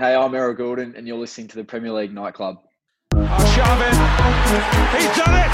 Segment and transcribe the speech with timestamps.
[0.00, 2.56] Hey, I'm Errol Gulden, and you're listening to the Premier League Nightclub.
[3.12, 3.92] Arshavin,
[4.96, 5.52] he's done it!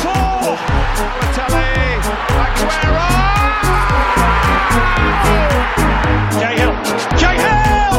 [0.00, 0.56] Four!
[0.96, 2.00] Balotelli,
[2.40, 3.04] Aguero!
[6.40, 6.72] Cahill,
[7.20, 7.92] Cahill!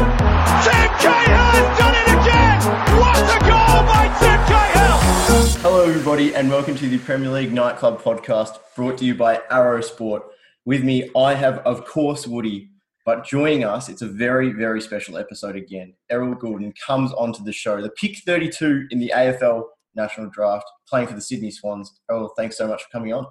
[0.66, 2.60] Tim Cahill has done it again!
[2.98, 4.98] What a goal by Tim Cahill!
[5.62, 9.82] Hello, everybody, and welcome to the Premier League Nightclub podcast brought to you by Arrow
[9.82, 10.24] Sport.
[10.66, 12.72] With me, I have, of course, Woody,
[13.10, 15.96] but joining us, it's a very, very special episode again.
[16.12, 19.64] Errol Gulden comes onto the show, the pick 32 in the AFL
[19.96, 21.92] National Draft, playing for the Sydney Swans.
[22.12, 23.26] Errol, thanks so much for coming on.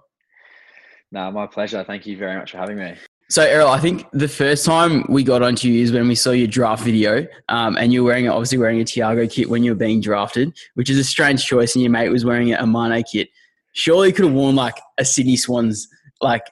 [1.12, 1.84] No, my pleasure.
[1.84, 2.96] Thank you very much for having me.
[3.30, 6.32] So, Errol, I think the first time we got onto you is when we saw
[6.32, 9.70] your draft video, um, and you were wearing obviously wearing a Thiago kit when you
[9.70, 13.04] were being drafted, which is a strange choice, and your mate was wearing a Mane
[13.04, 13.28] kit.
[13.74, 15.86] Surely you could have worn like a Sydney Swans
[16.20, 16.42] like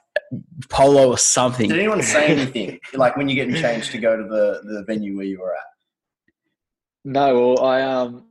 [0.69, 1.69] polo or something.
[1.69, 5.17] Did anyone say anything like when you're getting changed to go to the, the venue
[5.17, 5.61] where you were at?
[7.05, 8.25] No, well, I um,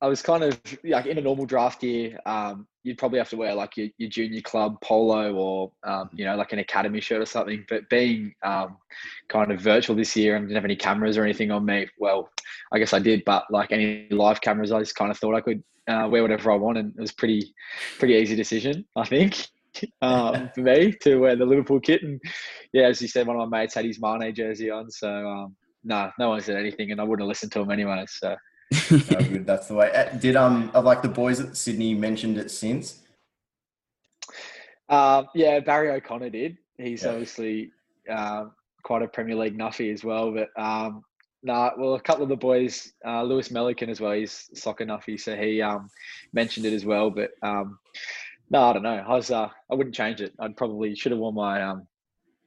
[0.00, 2.18] I was kind of like in a normal draft year.
[2.26, 6.24] Um, you'd probably have to wear like your, your junior club polo or um, you
[6.24, 7.64] know like an academy shirt or something.
[7.68, 8.76] But being um,
[9.28, 12.28] kind of virtual this year and didn't have any cameras or anything on me, well,
[12.72, 13.24] I guess I did.
[13.24, 16.50] But like any live cameras, I just kind of thought I could uh, wear whatever
[16.50, 17.54] I want, and it was pretty
[17.98, 19.48] pretty easy decision, I think.
[20.02, 22.02] um, for me to wear the Liverpool kit.
[22.02, 22.20] And
[22.72, 24.90] yeah, as you said, one of my mates had his Mane jersey on.
[24.90, 28.04] So um, no, no one said anything, and I wouldn't have listened to him anyway.
[28.08, 28.36] So
[28.88, 29.46] good.
[29.46, 29.92] That's the way.
[29.92, 33.02] Uh, did um like the boys at Sydney mentioned it since?
[34.88, 36.58] Um, yeah, Barry O'Connor did.
[36.78, 37.10] He's yeah.
[37.10, 37.72] obviously
[38.10, 38.46] uh,
[38.82, 40.32] quite a Premier League nuffy as well.
[40.32, 41.02] But um,
[41.42, 44.12] nah, well, a couple of the boys, uh, Lewis Melican as well.
[44.12, 45.88] He's soccer nuffy, so he um,
[46.32, 47.10] mentioned it as well.
[47.10, 47.78] But um,
[48.50, 49.04] no, I don't know.
[49.06, 50.32] I was uh, I wouldn't change it.
[50.38, 51.86] I'd probably should have worn my um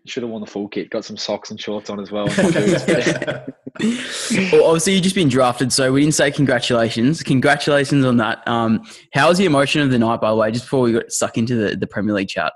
[0.05, 0.89] should have worn the full kit.
[0.89, 2.25] Got some socks and shorts on as well.
[3.81, 7.23] well, obviously you've just been drafted, so we didn't say congratulations.
[7.23, 8.45] Congratulations on that.
[8.47, 8.83] Um,
[9.13, 10.51] how was the emotion of the night, by the way?
[10.51, 12.53] Just before we got stuck into the, the Premier League chat.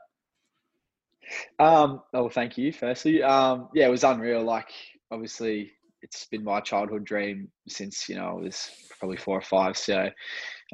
[1.60, 2.72] Um, oh, thank you.
[2.72, 4.44] Firstly, um, yeah, it was unreal.
[4.44, 4.70] Like,
[5.12, 5.72] obviously,
[6.04, 8.70] it's been my childhood dream since you know I was
[9.00, 9.78] probably four or five.
[9.78, 10.10] So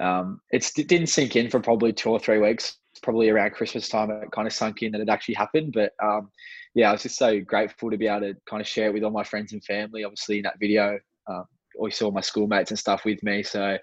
[0.01, 2.77] um, it didn't sink in for probably two or three weeks.
[3.01, 5.73] Probably around Christmas time, it kind of sunk in that it actually happened.
[5.73, 6.29] But um,
[6.75, 9.03] yeah, I was just so grateful to be able to kind of share it with
[9.03, 10.03] all my friends and family.
[10.03, 11.45] Obviously, in that video, um,
[11.77, 13.43] always saw my schoolmates and stuff with me.
[13.43, 13.77] So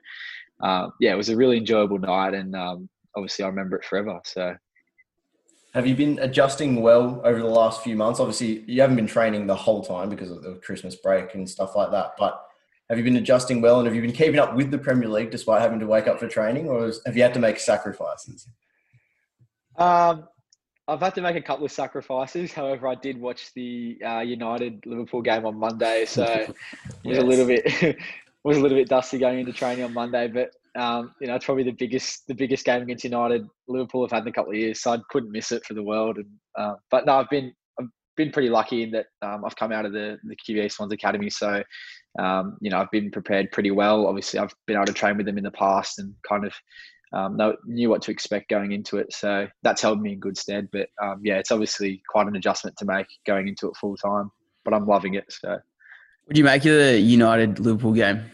[0.62, 4.20] uh, yeah, it was a really enjoyable night, and um, obviously, I remember it forever.
[4.24, 4.56] So.
[5.76, 8.18] Have you been adjusting well over the last few months?
[8.18, 11.76] Obviously, you haven't been training the whole time because of the Christmas break and stuff
[11.76, 12.12] like that.
[12.18, 12.42] But
[12.88, 15.30] have you been adjusting well, and have you been keeping up with the Premier League
[15.30, 18.48] despite having to wake up for training, or have you had to make sacrifices?
[19.76, 20.26] Um,
[20.88, 22.52] I've had to make a couple of sacrifices.
[22.54, 26.56] However, I did watch the uh, United Liverpool game on Monday, so it
[27.04, 27.98] was a little bit
[28.44, 30.26] was a little bit dusty going into training on Monday.
[30.28, 34.12] But um, you know, it's probably the biggest the biggest game against United Liverpool have
[34.12, 36.18] had in a couple of years, so I couldn't miss it for the world.
[36.18, 36.26] And
[36.58, 39.86] uh, but no, I've been I've been pretty lucky in that um, I've come out
[39.86, 41.62] of the the QBE Swans Academy, so
[42.18, 44.06] um, you know, I've been prepared pretty well.
[44.06, 46.54] Obviously, I've been able to train with them in the past and kind of
[47.12, 49.12] um, knew what to expect going into it.
[49.12, 50.68] So that's held me in good stead.
[50.72, 54.30] But um, yeah, it's obviously quite an adjustment to make going into it full time.
[54.64, 55.24] But I'm loving it.
[55.28, 55.58] So,
[56.26, 58.24] would you make the United Liverpool game?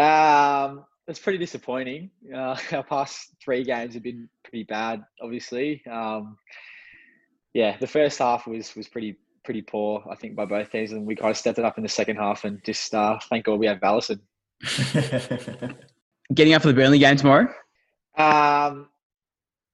[0.00, 2.10] Um, it's pretty disappointing.
[2.34, 5.04] Uh, our past three games have been pretty bad.
[5.22, 6.36] Obviously, um,
[7.52, 10.92] yeah, the first half was was pretty pretty poor, I think, by both teams.
[10.92, 13.46] And we kind of stepped it up in the second half and just uh, thank
[13.46, 14.20] God we have Alisson.
[16.34, 17.48] Getting up for the Burnley game tomorrow?
[18.16, 18.88] Um,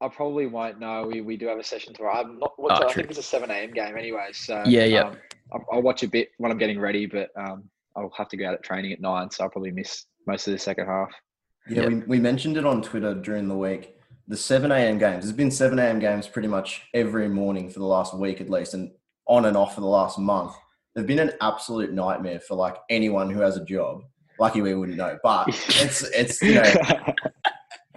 [0.01, 1.07] I probably won't know.
[1.11, 2.21] We, we do have a session tomorrow.
[2.21, 2.53] I'm not.
[2.57, 3.73] What's oh, I think it's a seven a.m.
[3.73, 4.29] game anyway.
[4.33, 5.03] So yeah, yeah.
[5.03, 5.17] Um,
[5.53, 7.65] I'll, I'll, watch a bit when I'm getting ready, but um,
[7.95, 10.53] I'll have to go out at training at nine, so I'll probably miss most of
[10.53, 11.11] the second half.
[11.69, 11.89] Yeah, yep.
[11.89, 13.95] we, we mentioned it on Twitter during the week.
[14.29, 14.99] The 7 a.m.
[14.99, 15.25] games.
[15.25, 16.01] There's been 7 a.m.
[16.01, 18.75] games pretty much every morning for the last week at least.
[18.75, 18.91] And
[19.29, 20.53] on and off for the last month,
[20.95, 24.03] they've been an absolute nightmare for like anyone who has a job.
[24.39, 26.75] Lucky we wouldn't know, but it's it's you know.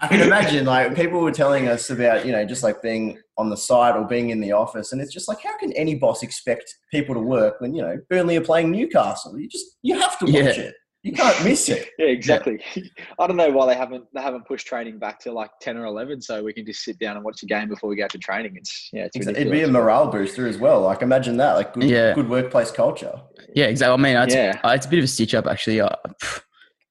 [0.02, 3.50] I can imagine like people were telling us about you know just like being on
[3.50, 6.24] the site or being in the office, and it's just like how can any boss
[6.24, 9.38] expect people to work when you know Burnley are playing Newcastle?
[9.38, 10.50] You just you have to watch yeah.
[10.50, 10.76] it.
[11.02, 11.90] You can't miss it.
[12.00, 12.62] yeah, exactly.
[12.76, 12.84] Yeah.
[13.20, 15.86] I don't know why they haven't they haven't pushed training back to like ten or
[15.86, 18.18] eleven, so we can just sit down and watch the game before we go to
[18.18, 18.58] training.
[18.58, 20.82] It's yeah, it's it'd be a morale booster as well.
[20.82, 22.14] Like imagine that, like good, yeah.
[22.14, 23.22] good workplace culture.
[23.56, 23.94] Yeah, exactly.
[23.94, 24.60] I mean, it's, yeah.
[24.64, 25.80] Uh, it's a bit of a stitch up actually.
[25.80, 25.90] Uh,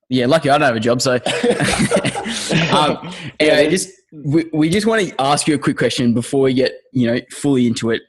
[0.08, 1.14] yeah, lucky I don't have a job, so
[2.72, 6.54] um, anyway, just we, we just want to ask you a quick question before we
[6.54, 8.00] get you know fully into it.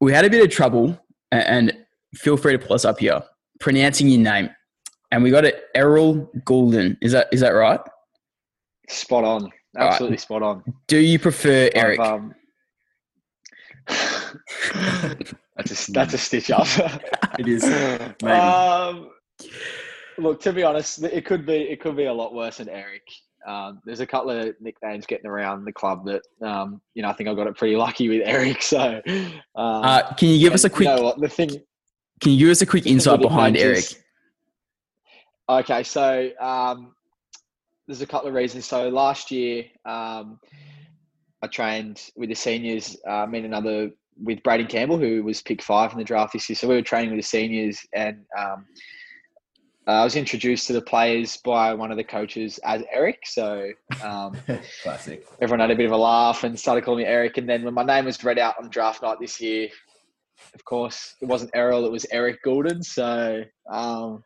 [0.00, 0.98] We had a bit of trouble,
[1.30, 1.76] and
[2.14, 3.22] feel free to pull us up here.
[3.60, 4.48] Pronouncing your name,
[5.12, 5.66] and we got it.
[5.74, 6.96] Errol Gulden.
[7.00, 7.80] Is that is that right?
[8.88, 9.44] Spot on.
[9.44, 9.52] right.
[9.76, 10.64] Absolutely spot on.
[10.88, 12.00] Do you prefer Eric?
[12.00, 12.34] I've, um,
[15.56, 16.66] that's a that's a stitch up.
[17.38, 17.64] It is.
[17.64, 18.30] Maybe.
[18.30, 19.08] um,
[20.18, 23.00] look, to be honest, it could be it could be a lot worse than Eric.
[23.46, 27.14] Um, there's a couple of nicknames getting around the club that um, you know I
[27.14, 28.60] think I got it pretty lucky with Eric.
[28.62, 30.90] So, um, uh, can you give us a quick?
[30.90, 31.48] You know what the thing?
[32.20, 33.76] Can you give us a quick insight behind Eric?
[33.76, 34.02] nudges.
[35.60, 36.94] Okay, so um,
[37.86, 38.64] there's a couple of reasons.
[38.64, 40.40] So last year, um,
[41.42, 42.96] I trained with the seniors.
[43.06, 43.90] Uh, me and another
[44.22, 46.56] with Braeden Campbell, who was pick five in the draft this year.
[46.56, 48.66] So we were training with the seniors, and um,
[49.86, 53.20] I was introduced to the players by one of the coaches as Eric.
[53.24, 53.70] So
[54.02, 54.36] um,
[54.82, 55.26] Classic.
[55.40, 57.36] everyone had a bit of a laugh and started calling me Eric.
[57.38, 59.68] And then when my name was read out on draft night this year,
[60.54, 62.84] of course, it wasn't Errol, it was Eric Gulden.
[62.84, 64.22] So um,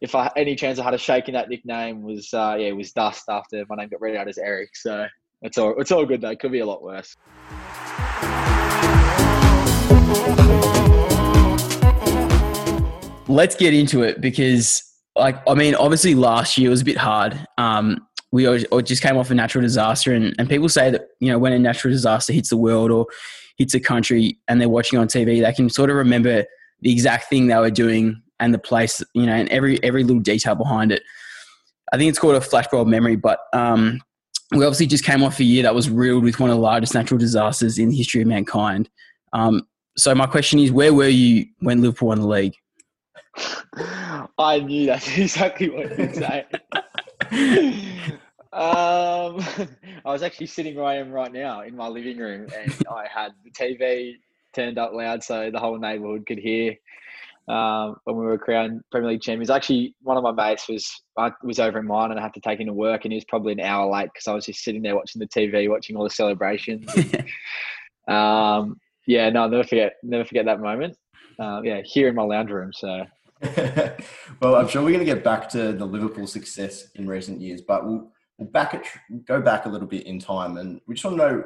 [0.00, 2.76] if I any chance I had a shake in that nickname was uh, yeah, it
[2.76, 4.70] was dust after my name got read out as Eric.
[4.74, 5.06] So
[5.42, 6.30] it's all it's all good though.
[6.30, 7.16] It Could be a lot worse.
[13.30, 14.82] let's get into it because
[15.16, 19.16] like i mean obviously last year was a bit hard um we all just came
[19.16, 22.32] off a natural disaster and, and people say that you know when a natural disaster
[22.32, 23.06] hits the world or
[23.60, 26.44] hits a country and they're watching on tv they can sort of remember
[26.80, 30.22] the exact thing they were doing and the place you know and every every little
[30.22, 31.02] detail behind it.
[31.92, 34.00] I think it's called a flashbulb memory but um
[34.52, 36.94] we obviously just came off a year that was riddled with one of the largest
[36.94, 38.88] natural disasters in the history of mankind.
[39.32, 39.66] Um
[39.96, 42.54] so my question is where were you when liverpool won the league?
[44.38, 46.46] I knew that's exactly what you'd say.
[48.52, 49.40] um,
[50.04, 53.06] I was actually sitting where I am right now in my living room, and I
[53.12, 54.14] had the TV
[54.52, 56.74] turned up loud so the whole neighbourhood could hear.
[57.48, 61.32] Um, when we were crowned Premier League champions, actually, one of my mates was I
[61.42, 63.24] was over in mine, and I had to take him to work, and he was
[63.24, 66.04] probably an hour late because I was just sitting there watching the TV, watching all
[66.04, 66.88] the celebrations.
[68.08, 70.96] um, yeah, no, I'll never forget, never forget that moment.
[71.38, 72.72] Uh, yeah, here in my lounge room.
[72.72, 73.04] So
[74.40, 77.62] well, I'm sure we're going to get back to the Liverpool success in recent years,
[77.62, 78.12] but we'll
[78.46, 78.86] back it,
[79.26, 81.44] go back a little bit in time, and we just want to know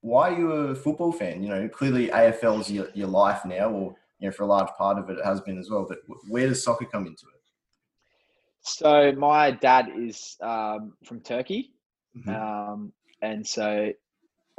[0.00, 1.42] why you're a football fan.
[1.42, 4.98] You know, clearly AFL's your, your life now, or you know, for a large part
[4.98, 5.86] of it, it has been as well.
[5.88, 5.98] But
[6.28, 7.40] where does soccer come into it?
[8.62, 11.72] So my dad is um, from Turkey,
[12.16, 12.28] Mhm.
[12.28, 12.92] um,
[13.22, 13.92] and so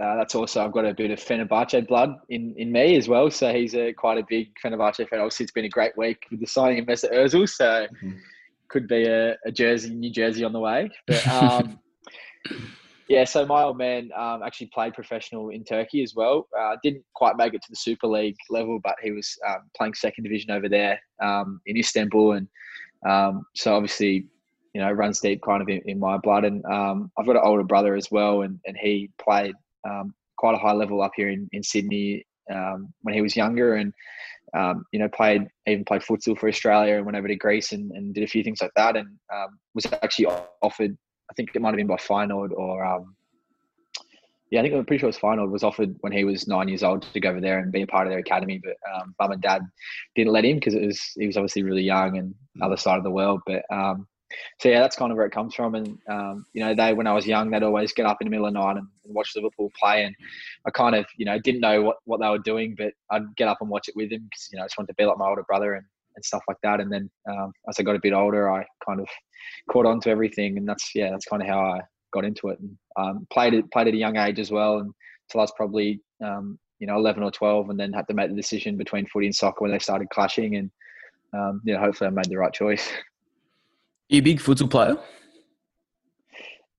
[0.01, 3.29] uh, that's also I've got a bit of Fenerbahce blood in, in me as well.
[3.29, 5.19] So he's a quite a big Fenerbahce fan.
[5.19, 8.19] Obviously, it's been a great week with the signing of Mesut Ozil, so Mhm.
[8.71, 10.89] Could be a, a jersey, New Jersey on the way.
[11.05, 11.79] But um,
[13.07, 16.47] yeah, so my old man um, actually played professional in Turkey as well.
[16.57, 19.93] Uh, didn't quite make it to the Super League level, but he was um, playing
[19.93, 22.47] second division over there um, in Istanbul, and
[23.07, 24.27] um, so obviously,
[24.73, 26.45] you know, runs deep kind of in, in my blood.
[26.45, 29.55] And um, I've got an older brother as well, and, and he played
[29.87, 33.75] um, quite a high level up here in, in Sydney um, when he was younger,
[33.75, 33.93] and
[34.57, 37.91] um, you know, played even played futsal for Australia and went over to Greece and,
[37.91, 40.27] and did a few things like that, and um, was actually
[40.61, 40.97] offered.
[41.29, 43.15] I think it might have been by Feyenoord or um,
[44.51, 46.67] yeah, I think I'm pretty sure it was Feyenoord was offered when he was nine
[46.67, 49.15] years old to go over there and be a part of their academy, but um,
[49.19, 49.61] mum and dad
[50.13, 53.05] didn't let him because it was he was obviously really young and other side of
[53.05, 53.39] the world.
[53.47, 54.07] But um,
[54.59, 55.75] so yeah, that's kind of where it comes from.
[55.75, 58.29] And um, you know, they when I was young, they'd always get up in the
[58.29, 60.15] middle of the night and, and watch Liverpool play, and
[60.65, 63.47] I kind of you know didn't know what, what they were doing, but I'd get
[63.47, 65.17] up and watch it with them because you know I just wanted to be like
[65.17, 65.85] my older brother and,
[66.15, 66.79] and stuff like that.
[66.79, 69.07] And then um, as I got a bit older, I kind of
[69.69, 71.81] caught on to everything, and that's yeah, that's kind of how I
[72.13, 74.93] got into it and um, played it played at a young age as well, and
[75.29, 78.29] until I was probably um, you know 11 or 12, and then had to make
[78.29, 80.71] the decision between footy and soccer when they started clashing, and
[81.33, 82.89] um, know, hopefully I made the right choice.
[84.11, 84.97] you a big futsal player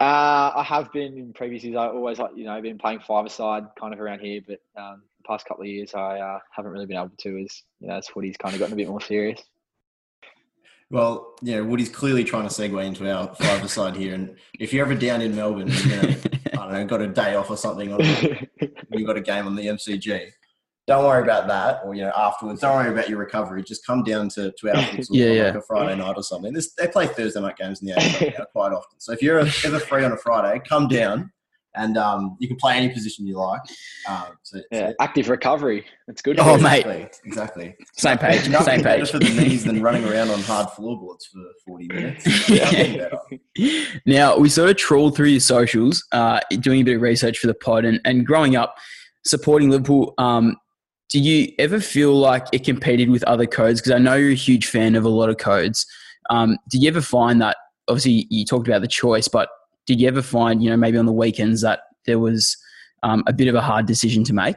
[0.00, 1.76] Uh, I have been in previous years.
[1.76, 5.02] I always like you know been playing five aside kind of around here, but um,
[5.18, 7.44] the past couple of years I uh, haven't really been able to.
[7.44, 9.40] As you know, as footy's kind of gotten a bit more serious.
[10.90, 14.14] Well, yeah, Woody's clearly trying to segue into our five side here.
[14.14, 16.14] And if you're ever down in Melbourne, you know,
[16.52, 18.02] I don't know, got a day off or something, or
[18.90, 20.32] you got a game on the MCG,
[20.86, 21.80] don't worry about that.
[21.84, 23.62] Or, you know, afterwards, don't worry about your recovery.
[23.62, 25.44] Just come down to, to our futsal Yeah, on yeah.
[25.44, 26.52] like a Friday night or something.
[26.52, 28.98] This, they play Thursday night games in the AFL now quite often.
[28.98, 31.30] So if you're ever free on a Friday, come down
[31.74, 33.60] and um, you can play any position you like.
[34.08, 35.86] Um, so, yeah, so- active recovery.
[36.08, 36.38] That's good.
[36.40, 36.84] Oh, mate.
[36.84, 37.76] exactly, Exactly.
[37.94, 39.10] Same page, There's nothing same better page.
[39.12, 42.26] for the knees than running around on hard floorboards for 40 minutes.
[42.50, 43.18] Nothing better.
[44.04, 47.46] now we sort of trawled through your socials, uh, doing a bit of research for
[47.46, 48.74] the pod, and, and growing up
[49.24, 50.12] supporting Liverpool.
[50.18, 50.56] Um,
[51.12, 53.81] did you ever feel like it competed with other codes?
[53.81, 55.87] Because I know you're a huge fan of a lot of codes.
[56.31, 57.59] Um, did you ever find that?
[57.87, 59.50] Obviously, you talked about the choice, but
[59.87, 62.57] did you ever find, you know, maybe on the weekends that there was
[63.02, 64.57] um, a bit of a hard decision to make?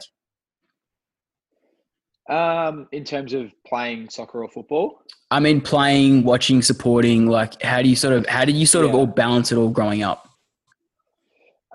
[2.30, 7.28] Um, in terms of playing soccer or football, I mean, playing, watching, supporting.
[7.28, 9.70] Like, how do you sort of, how did you sort of all balance it all
[9.70, 10.30] growing up?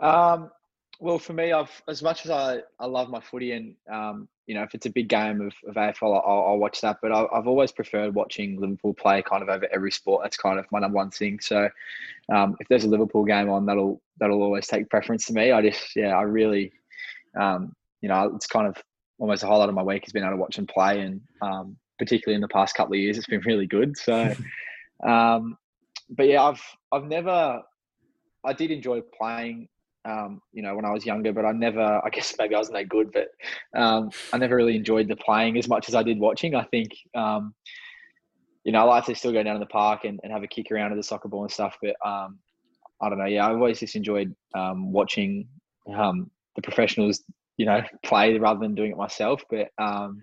[0.00, 0.50] Um,
[1.00, 4.56] well, for me, I've as much as I, I love my footy, and um, you
[4.56, 6.98] know, if it's a big game of, of AFL, I'll, I'll watch that.
[7.00, 10.24] But I, I've always preferred watching Liverpool play kind of over every sport.
[10.24, 11.38] That's kind of my number one thing.
[11.38, 11.70] So,
[12.34, 15.52] um, if there's a Liverpool game on, that'll that'll always take preference to me.
[15.52, 16.72] I just, yeah, I really,
[17.38, 18.74] um, you know, it's kind of
[19.20, 21.76] almost a highlight of my week has been able to watch them play, and um,
[22.00, 23.96] particularly in the past couple of years, it's been really good.
[23.96, 24.34] So,
[25.06, 25.56] um,
[26.08, 27.62] but yeah, I've I've never,
[28.44, 29.68] I did enjoy playing
[30.04, 32.78] um, you know, when I was younger, but I never, I guess maybe I wasn't
[32.78, 33.28] that good, but
[33.78, 36.54] um, I never really enjoyed the playing as much as I did watching.
[36.54, 37.54] I think, um,
[38.64, 40.48] you know, I like to still go down to the park and, and have a
[40.48, 42.38] kick around with the soccer ball and stuff, but um,
[43.00, 43.24] I don't know.
[43.24, 45.48] Yeah, I've always just enjoyed um, watching
[45.94, 47.22] um, the professionals,
[47.56, 49.42] you know, play rather than doing it myself.
[49.50, 50.22] But um,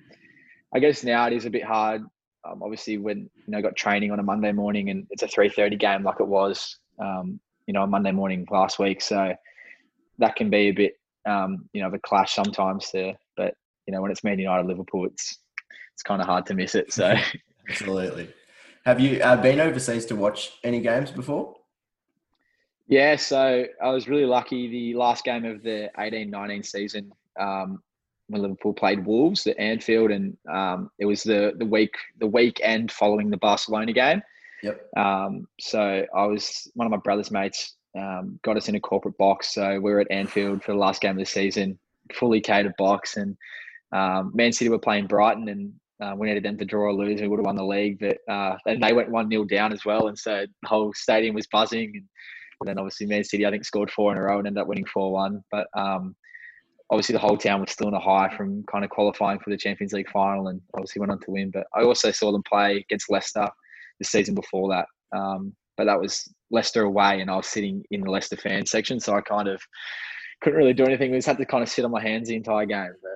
[0.73, 2.01] I guess now it is a bit hard.
[2.47, 5.27] Um, obviously, when you know, I got training on a Monday morning and it's a
[5.27, 9.01] three thirty game like it was, um, you know, on Monday morning last week.
[9.01, 9.33] So
[10.19, 10.93] that can be a bit,
[11.25, 12.89] um, you know, of a clash sometimes.
[12.91, 13.53] To, but
[13.85, 15.39] you know, when it's Man United Liverpool, it's
[15.93, 16.93] it's kind of hard to miss it.
[16.93, 17.15] So
[17.69, 18.33] Absolutely.
[18.85, 21.57] Have you uh, been overseas to watch any games before?
[22.87, 24.69] yeah, so I was really lucky.
[24.69, 27.83] The last game of the 18-19 season, um,
[28.27, 32.91] when Liverpool played Wolves at Anfield, and um, it was the the week the weekend
[32.91, 34.21] following the Barcelona game.
[34.63, 34.89] Yep.
[34.97, 39.17] Um, so I was one of my brother's mates um, got us in a corporate
[39.17, 39.53] box.
[39.53, 41.77] So we were at Anfield for the last game of the season,
[42.13, 43.37] fully catered box, and
[43.91, 47.19] um, Man City were playing Brighton, and uh, we needed them to draw or lose.
[47.19, 49.73] And we would have won the league, but uh, and they went one 0 down
[49.73, 51.91] as well, and so the whole stadium was buzzing.
[51.93, 52.03] And,
[52.59, 54.67] and then obviously Man City, I think, scored four in a row and ended up
[54.67, 55.43] winning four one.
[55.51, 56.15] But um,
[56.89, 59.57] obviously the whole town was still in a high from kind of qualifying for the
[59.57, 61.51] Champions League final, and obviously went on to win.
[61.51, 63.47] But I also saw them play against Leicester
[63.99, 64.85] the season before that.
[65.17, 68.99] Um, but that was Leicester away, and I was sitting in the Leicester fan section,
[68.99, 69.61] so I kind of
[70.41, 71.11] couldn't really do anything.
[71.11, 72.93] We just had to kind of sit on my hands the entire game.
[73.01, 73.11] But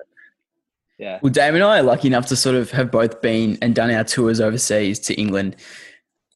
[0.98, 3.74] yeah, Well, Dave and I are lucky enough to sort of have both been and
[3.74, 5.56] done our tours overseas to England.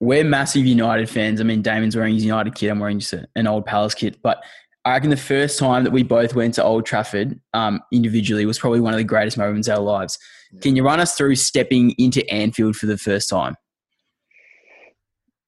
[0.01, 1.41] We're massive United fans.
[1.41, 2.71] I mean, Damon's wearing his United kit.
[2.71, 4.21] I'm wearing just a- an old Palace kit.
[4.23, 4.43] But
[4.85, 8.59] I reckon the first time that we both went to Old Trafford um, individually was
[8.59, 10.19] probably one of the greatest moments of our lives.
[10.61, 13.57] Can you run us through stepping into Anfield for the first time?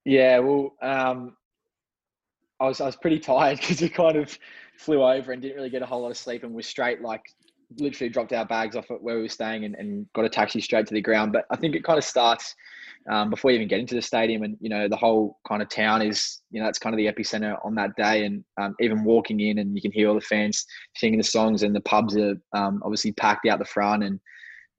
[0.08, 1.36] Yeah, well, um,
[2.60, 4.38] I was I was pretty tired because we kind of
[4.78, 7.20] flew over and didn't really get a whole lot of sleep, and we're straight like
[7.78, 10.62] literally dropped our bags off at where we were staying and, and got a taxi
[10.62, 11.34] straight to the ground.
[11.34, 12.54] But I think it kind of starts
[13.10, 15.68] um, before you even get into the stadium, and you know the whole kind of
[15.68, 19.04] town is you know that's kind of the epicenter on that day, and um, even
[19.04, 20.64] walking in and you can hear all the fans
[20.96, 24.20] singing the songs, and the pubs are um, obviously packed out the front, and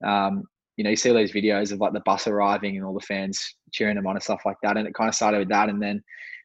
[0.04, 0.42] um,
[0.80, 3.00] you know, you see all those videos of like the bus arriving and all the
[3.00, 4.76] fans cheering them on and stuff like that.
[4.76, 5.68] And it kind of started with that.
[5.68, 6.02] And then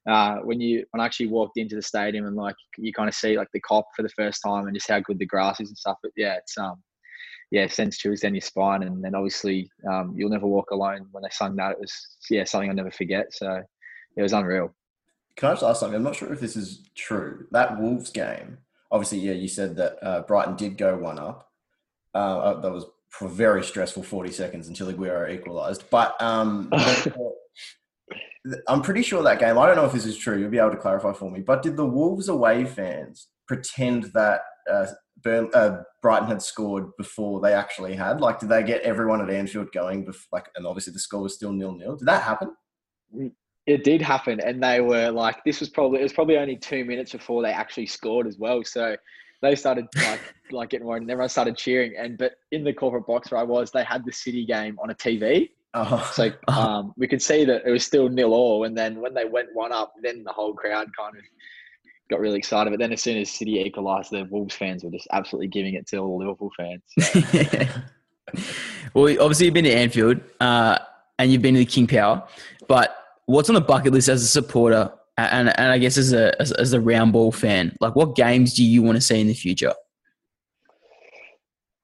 [0.07, 3.15] uh, when you when I actually walked into the stadium and like you kind of
[3.15, 5.69] see like the Kop for the first time and just how good the grass is
[5.69, 5.97] and stuff.
[6.03, 6.81] But yeah, it's um
[7.51, 8.83] yeah, sends chills down your spine.
[8.83, 11.07] And then obviously um, you'll never walk alone.
[11.11, 11.93] When they sung that, it was
[12.29, 13.33] yeah something I'll never forget.
[13.33, 13.61] So
[14.15, 14.75] it was unreal.
[15.35, 15.97] Can I just ask something?
[15.97, 17.47] I'm not sure if this is true.
[17.51, 18.59] That Wolves game,
[18.91, 21.49] obviously, yeah, you said that uh, Brighton did go one up.
[22.13, 22.85] Uh, uh, that was
[23.17, 25.83] for very stressful 40 seconds until Aguero equalised.
[25.89, 26.69] But um,
[28.67, 30.71] I'm pretty sure that game, I don't know if this is true, you'll be able
[30.71, 34.41] to clarify for me, but did the Wolves away fans pretend that
[34.71, 34.87] uh,
[35.23, 38.19] Burn, uh, Brighton had scored before they actually had?
[38.19, 40.05] Like, did they get everyone at Anfield going?
[40.05, 41.95] Before, like, and obviously the score was still nil nil.
[41.95, 42.53] Did that happen?
[43.65, 46.85] It did happen, and they were like, this was probably it was probably only two
[46.85, 48.63] minutes before they actually scored as well.
[48.63, 48.95] So
[49.41, 51.93] they started like like getting worried, and everyone started cheering.
[51.97, 54.89] And but in the corporate box where I was, they had the City game on
[54.89, 58.63] a TV, Oh, so um, we could see that it was still nil all.
[58.63, 61.23] And then when they went one up, then the whole crowd kind of
[62.09, 62.69] got really excited.
[62.69, 65.85] But then as soon as City equalised, the Wolves fans were just absolutely giving it
[65.87, 66.81] to all the Liverpool fans.
[67.01, 67.21] So,
[68.93, 70.79] well, obviously you've been to Anfield uh,
[71.19, 72.25] and you've been to the King Power,
[72.69, 76.39] but what's on the bucket list as a supporter and, and I guess as a
[76.41, 77.75] as, as a round ball fan?
[77.79, 79.73] Like, what games do you want to see in the future?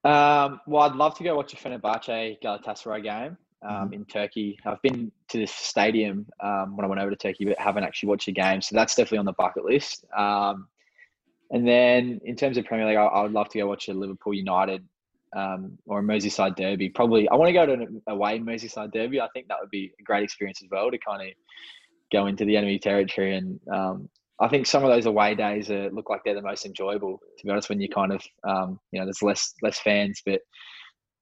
[0.03, 3.37] um, well, I'd love to go watch a Fenerbahce Galatasaray game.
[3.63, 3.93] Um, Mhm.
[3.93, 7.59] in Turkey, I've been to this stadium um, when I went over to Turkey, but
[7.59, 8.59] haven't actually watched a game.
[8.61, 10.03] So that's definitely on the bucket list.
[10.17, 10.67] Um,
[11.51, 13.93] and then in terms of Premier League, I, I would love to go watch a
[13.93, 14.83] Liverpool United
[15.35, 16.89] um, or a Merseyside derby.
[16.89, 19.21] Probably, I want to go to an away Merseyside derby.
[19.21, 21.35] I think that would be a great experience as well to kind of
[22.11, 23.35] go into the enemy territory.
[23.35, 26.65] And um, I think some of those away days are, look like they're the most
[26.65, 27.19] enjoyable.
[27.37, 30.41] To be honest, when you kind of um, you know there's less less fans, but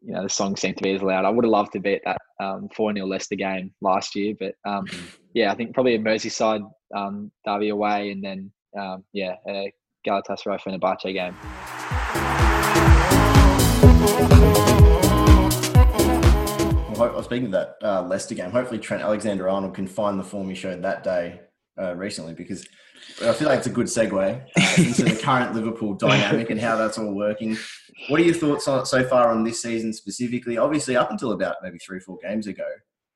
[0.02, 1.26] you know the songs seem to be as loud.
[1.26, 4.36] I would have loved to be at that um, four 0 Leicester game last year,
[4.40, 4.86] but um,
[5.34, 9.74] yeah, I think probably a Merseyside um, derby away, and then um, yeah, a
[10.08, 12.49] Galatasaray Fenerbahce game.
[17.00, 20.56] Well, speaking of that uh, Leicester game, hopefully Trent Alexander-Arnold can find the form he
[20.56, 21.40] showed that day
[21.82, 22.68] uh, recently, because
[23.26, 26.76] I feel like it's a good segue uh, into the current Liverpool dynamic and how
[26.76, 27.58] that's all working.
[28.10, 30.58] What are your thoughts on so far on this season specifically?
[30.58, 32.68] Obviously, up until about maybe three, four games ago,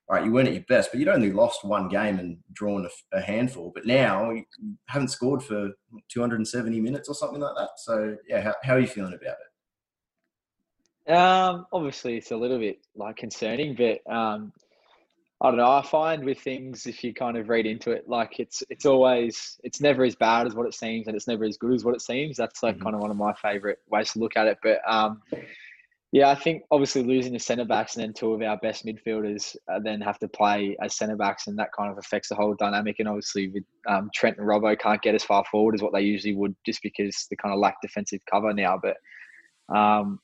[0.10, 3.18] right, you weren't at your best, but you'd only lost one game and drawn a,
[3.18, 3.74] a handful.
[3.76, 4.46] But now you
[4.88, 5.72] haven't scored for
[6.10, 7.70] 270 minutes or something like that.
[7.78, 9.53] So, yeah, how, how are you feeling about it?
[11.08, 14.54] Um, obviously, it's a little bit like concerning, but um,
[15.42, 15.70] I don't know.
[15.70, 19.60] I find with things, if you kind of read into it, like it's it's always
[19.64, 21.96] it's never as bad as what it seems, and it's never as good as what
[21.96, 22.38] it seems.
[22.38, 22.84] That's like mm-hmm.
[22.84, 24.60] kind of one of my favorite ways to look at it.
[24.64, 25.22] But um,
[26.14, 29.58] yeah, I think obviously losing the centre backs and then two of our best midfielders
[29.68, 32.54] uh, then have to play as centre backs, and that kind of affects the whole
[32.54, 32.98] dynamic.
[33.00, 36.04] And obviously, with um, Trent and Robbo can't get as far forward as what they
[36.04, 38.80] usually would, just because they kind of lack defensive cover now.
[38.82, 38.96] But
[39.76, 40.20] um,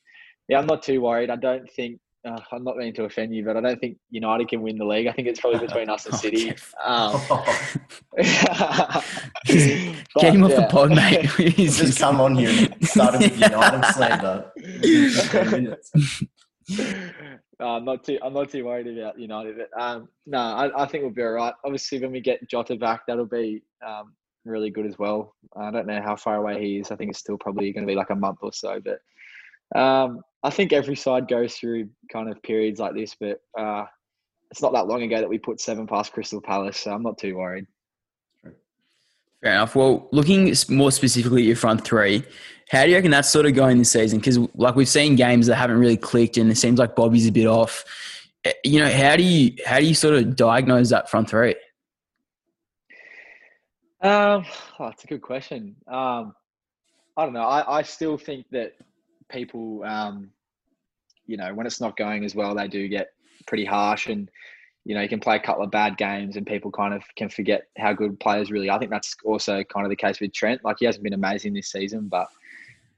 [0.50, 1.30] yeah, I'm not too worried.
[1.30, 4.48] I don't think uh, I'm not meaning to offend you, but I don't think United
[4.48, 5.06] can win the league.
[5.06, 6.52] I think it's probably between us and City.
[6.84, 7.12] Um,
[10.18, 10.60] Get him off yeah.
[10.60, 11.30] the pod, mate.
[11.56, 14.52] Just come on here and start with United slander.
[17.60, 18.18] Uh, I'm not too.
[18.22, 19.56] I'm not too worried about United.
[19.58, 21.52] But, um, no, I, I, think we'll be all right.
[21.62, 24.14] Obviously, when we get Jota back, that'll be um,
[24.46, 25.34] really good as well.
[25.54, 26.90] I don't know how far away he is.
[26.90, 28.80] I think it's still probably going to be like a month or so.
[28.82, 29.00] But
[29.74, 33.84] um, I think every side goes through kind of periods like this, but uh,
[34.50, 37.18] it's not that long ago that we put seven past Crystal Palace, so I'm not
[37.18, 37.66] too worried.
[39.42, 39.74] Fair enough.
[39.74, 42.24] Well, looking more specifically at your front three,
[42.70, 44.18] how do you reckon that's sort of going this season?
[44.18, 47.32] Because like we've seen games that haven't really clicked, and it seems like Bobby's a
[47.32, 47.84] bit off.
[48.44, 51.54] Eh, you know, how do you how do you sort of diagnose that front three?
[54.02, 54.44] Um,
[54.78, 55.76] oh, that's a good question.
[55.86, 56.34] Um,
[57.16, 57.42] I don't know.
[57.42, 58.74] I, I still think that
[59.30, 60.30] people, um,
[61.26, 63.12] you know, when it's not going as well, they do get
[63.46, 64.30] pretty harsh and,
[64.84, 67.28] you know, you can play a couple of bad games and people kind of can
[67.28, 68.76] forget how good players really are.
[68.76, 70.64] I think that's also kind of the case with Trent.
[70.64, 72.28] Like he hasn't been amazing this season, but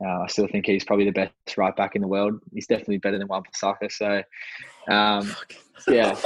[0.05, 2.41] uh, I still think he's probably the best right back in the world.
[2.53, 3.91] He's definitely better than Wan Bissaka.
[3.93, 4.23] So,
[4.93, 5.35] um,
[5.87, 6.17] yeah.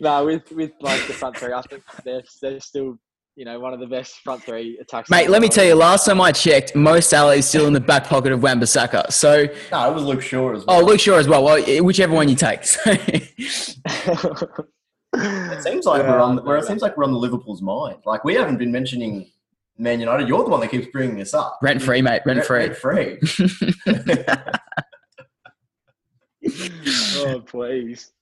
[0.00, 2.98] no, with with like the front three, I think they're they're still
[3.36, 5.10] you know, one of the best front three attacks.
[5.10, 7.80] Mate, let me tell you, last time I checked, Mo Salah is still in the
[7.80, 9.12] back pocket of Wan Bissaka.
[9.12, 10.80] So, no, it was Luke Shaw as well.
[10.80, 11.44] Oh, Luke Shaw as well.
[11.44, 12.60] Well, whichever one you take.
[12.86, 13.28] it
[15.62, 16.38] seems like yeah, we're on.
[16.44, 17.98] Where it seems like we're on the Liverpool's mind.
[18.06, 19.30] Like we haven't been mentioning
[19.76, 20.28] Man United.
[20.28, 21.58] You're the one that keeps bringing this up.
[21.60, 22.22] Rent free, mate.
[22.24, 22.68] Rent free.
[22.68, 23.18] Rent free.
[27.18, 28.12] oh please.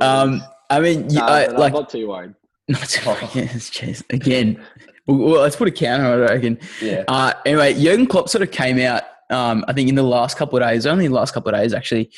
[0.00, 2.34] Um, I mean, nah, I, like, I'm not too worried.
[2.70, 2.98] Not
[3.34, 4.02] yes, jeez.
[4.10, 4.62] Again,
[5.06, 6.30] well, let's put a counter on it.
[6.30, 6.58] I reckon.
[6.80, 7.02] Yeah.
[7.08, 9.02] Uh, anyway, Jurgen Klopp sort of came out.
[9.28, 11.74] Um, I think in the last couple of days, only the last couple of days
[11.74, 12.10] actually,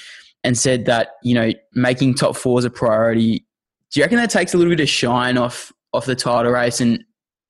[0.45, 3.47] and said that you know making top four is a priority.
[3.91, 6.81] Do you reckon that takes a little bit of shine off off the title race
[6.81, 7.03] and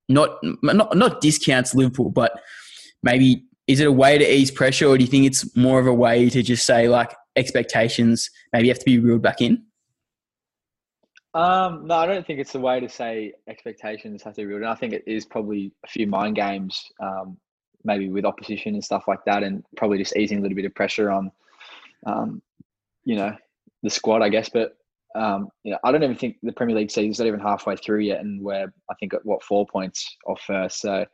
[0.08, 2.40] not not not discounts Liverpool, but
[3.02, 5.88] maybe is it a way to ease pressure, or do you think it's more of
[5.88, 9.64] a way to just say like expectations maybe have to be reeled back in?
[11.34, 14.58] Um, no, I don't think it's the way to say expectations have to be real.
[14.58, 17.38] And I think it is probably a few mind games, um,
[17.84, 20.74] maybe with opposition and stuff like that, and probably just easing a little bit of
[20.74, 21.32] pressure on,
[22.06, 22.42] um,
[23.04, 23.34] you know,
[23.82, 24.50] the squad, I guess.
[24.50, 24.76] But
[25.14, 28.00] um, you know, I don't even think the Premier League season's not even halfway through
[28.00, 30.80] yet, and we're I think at what four points off first.
[30.80, 31.04] So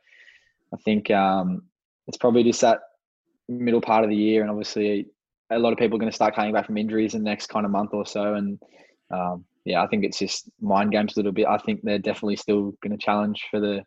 [0.73, 1.63] I think um,
[2.07, 2.79] it's probably just that
[3.47, 5.07] middle part of the year, and obviously
[5.49, 7.47] a lot of people are going to start coming back from injuries in the next
[7.47, 8.59] kind of month or so, and
[9.11, 11.47] um, yeah, I think it's just mind games a little bit.
[11.47, 13.85] I think they're definitely still going to challenge for the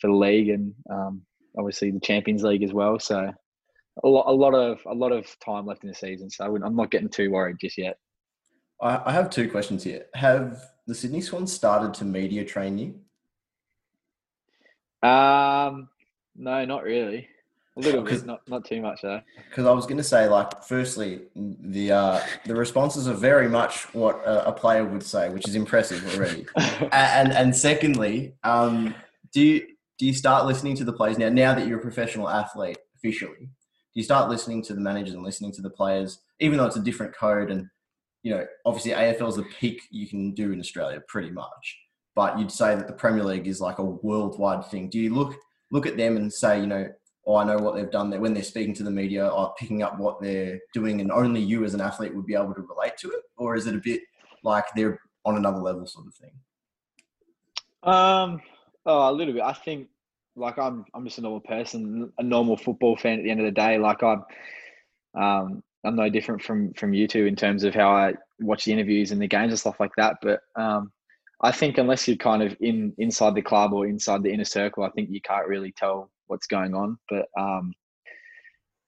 [0.00, 1.22] for the league and um,
[1.56, 2.98] obviously the Champions League as well.
[2.98, 3.32] So
[4.02, 6.28] a lot, a lot of a lot of time left in the season.
[6.28, 7.98] So I'm not getting too worried just yet.
[8.80, 10.06] I have two questions here.
[10.14, 13.00] Have the Sydney Swans started to media train you?
[15.08, 15.88] Um,
[16.36, 17.28] no, not really.
[17.76, 19.20] A little bit, not not too much though.
[19.48, 23.92] Because I was going to say, like, firstly, the uh, the responses are very much
[23.94, 26.46] what a, a player would say, which is impressive already.
[26.92, 28.94] and and secondly, um,
[29.32, 29.66] do you
[29.98, 31.28] do you start listening to the players now?
[31.28, 35.24] Now that you're a professional athlete officially, do you start listening to the managers and
[35.24, 37.68] listening to the players, even though it's a different code and
[38.24, 41.78] you know, obviously AFL is the peak you can do in Australia, pretty much.
[42.16, 44.88] But you'd say that the Premier League is like a worldwide thing.
[44.88, 45.36] Do you look
[45.70, 46.88] look at them and say, you know,
[47.26, 49.82] oh, I know what they've done there when they're speaking to the media are picking
[49.82, 52.96] up what they're doing, and only you as an athlete would be able to relate
[52.98, 54.02] to it, or is it a bit
[54.42, 56.32] like they're on another level sort of thing?
[57.82, 58.40] Um,
[58.86, 59.42] oh, a little bit.
[59.42, 59.88] I think
[60.36, 63.46] like I'm I'm just a normal person, a normal football fan at the end of
[63.46, 63.78] the day.
[63.78, 64.22] Like I'm
[65.14, 68.72] um I'm no different from from you two in terms of how I watch the
[68.72, 70.16] interviews and the games and stuff like that.
[70.22, 70.92] But um,
[71.42, 74.82] I think unless you're kind of in inside the club or inside the inner circle,
[74.82, 76.98] I think you can't really tell what's going on.
[77.08, 77.72] But um,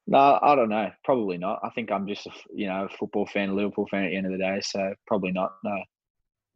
[0.07, 0.91] no, I don't know.
[1.05, 1.61] Probably not.
[1.63, 4.17] I think I'm just a you know a football fan, a Liverpool fan at the
[4.17, 4.61] end of the day.
[4.63, 5.57] So probably not.
[5.65, 5.83] No.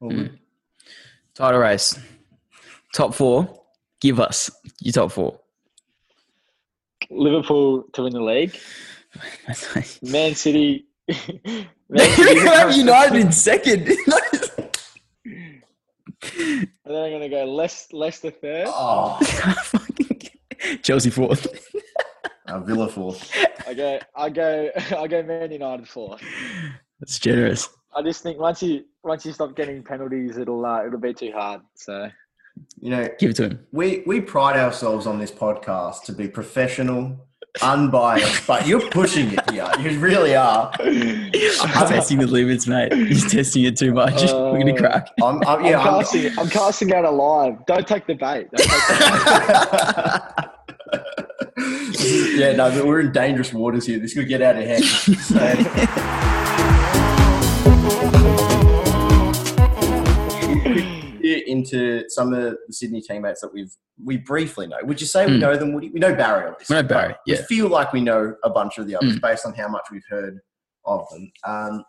[0.03, 0.39] Mm.
[1.35, 1.99] Title race,
[2.95, 3.61] top four.
[4.01, 5.41] Give us your top four.
[7.11, 8.57] Liverpool to win the league.
[10.03, 10.87] Man City.
[11.09, 13.89] Man City have United in second.
[16.23, 18.67] and then I'm gonna go Leicester, Leicester third.
[18.69, 19.19] Oh,
[20.83, 21.47] Chelsea fourth.
[22.49, 23.31] uh, Villa fourth.
[23.67, 25.23] I go, I go, I go.
[25.23, 26.21] Man United fourth.
[27.01, 27.69] That's generous.
[27.97, 31.33] I just think once you once you stop getting penalties, it'll uh, it'll be too
[31.33, 31.63] hard.
[31.75, 32.09] So
[32.81, 33.67] You know, Give it to him.
[33.73, 37.17] we we pride ourselves on this podcast to be professional,
[37.63, 39.69] unbiased, but you're pushing it here.
[39.81, 40.71] You really are.
[40.83, 42.93] He's testing the limits, mate.
[42.93, 44.21] He's testing it too much.
[44.23, 45.09] We're gonna Uh, crack.
[45.23, 47.65] I'm, I'm, I'm I'm, casting, I'm casting out a live.
[47.67, 48.49] Don't take the bait.
[48.55, 50.50] Don't take the
[52.05, 53.99] yeah, no, but we're in dangerous waters here.
[53.99, 54.85] This could get out of hand.
[55.21, 56.51] So,
[61.47, 64.79] into some of the Sydney teammates that we've we briefly know.
[64.83, 65.41] Would you say we Mm.
[65.41, 65.73] know them?
[65.75, 65.91] Woody?
[65.91, 66.75] We know Barry, obviously.
[66.75, 67.43] We know Barry, but We yeah.
[67.43, 69.21] feel like we know a bunch of the others Mm.
[69.21, 70.41] based on how much we've heard
[70.87, 71.31] of them.
[71.45, 71.85] Um,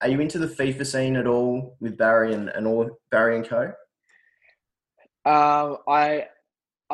[0.00, 3.46] are you into the FIFA scene at all with Barry and, and all Barry and
[3.46, 3.72] Co?
[5.26, 6.28] Um, I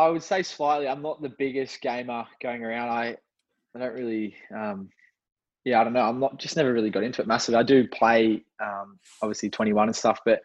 [0.00, 0.88] I would say slightly.
[0.88, 2.88] I'm not the biggest gamer going around.
[2.88, 3.16] I
[3.74, 4.34] I don't really.
[4.54, 4.88] Um,
[5.64, 6.00] yeah, I don't know.
[6.00, 7.58] I'm not just never really got into it massively.
[7.58, 10.40] I do play um, obviously 21 and stuff, but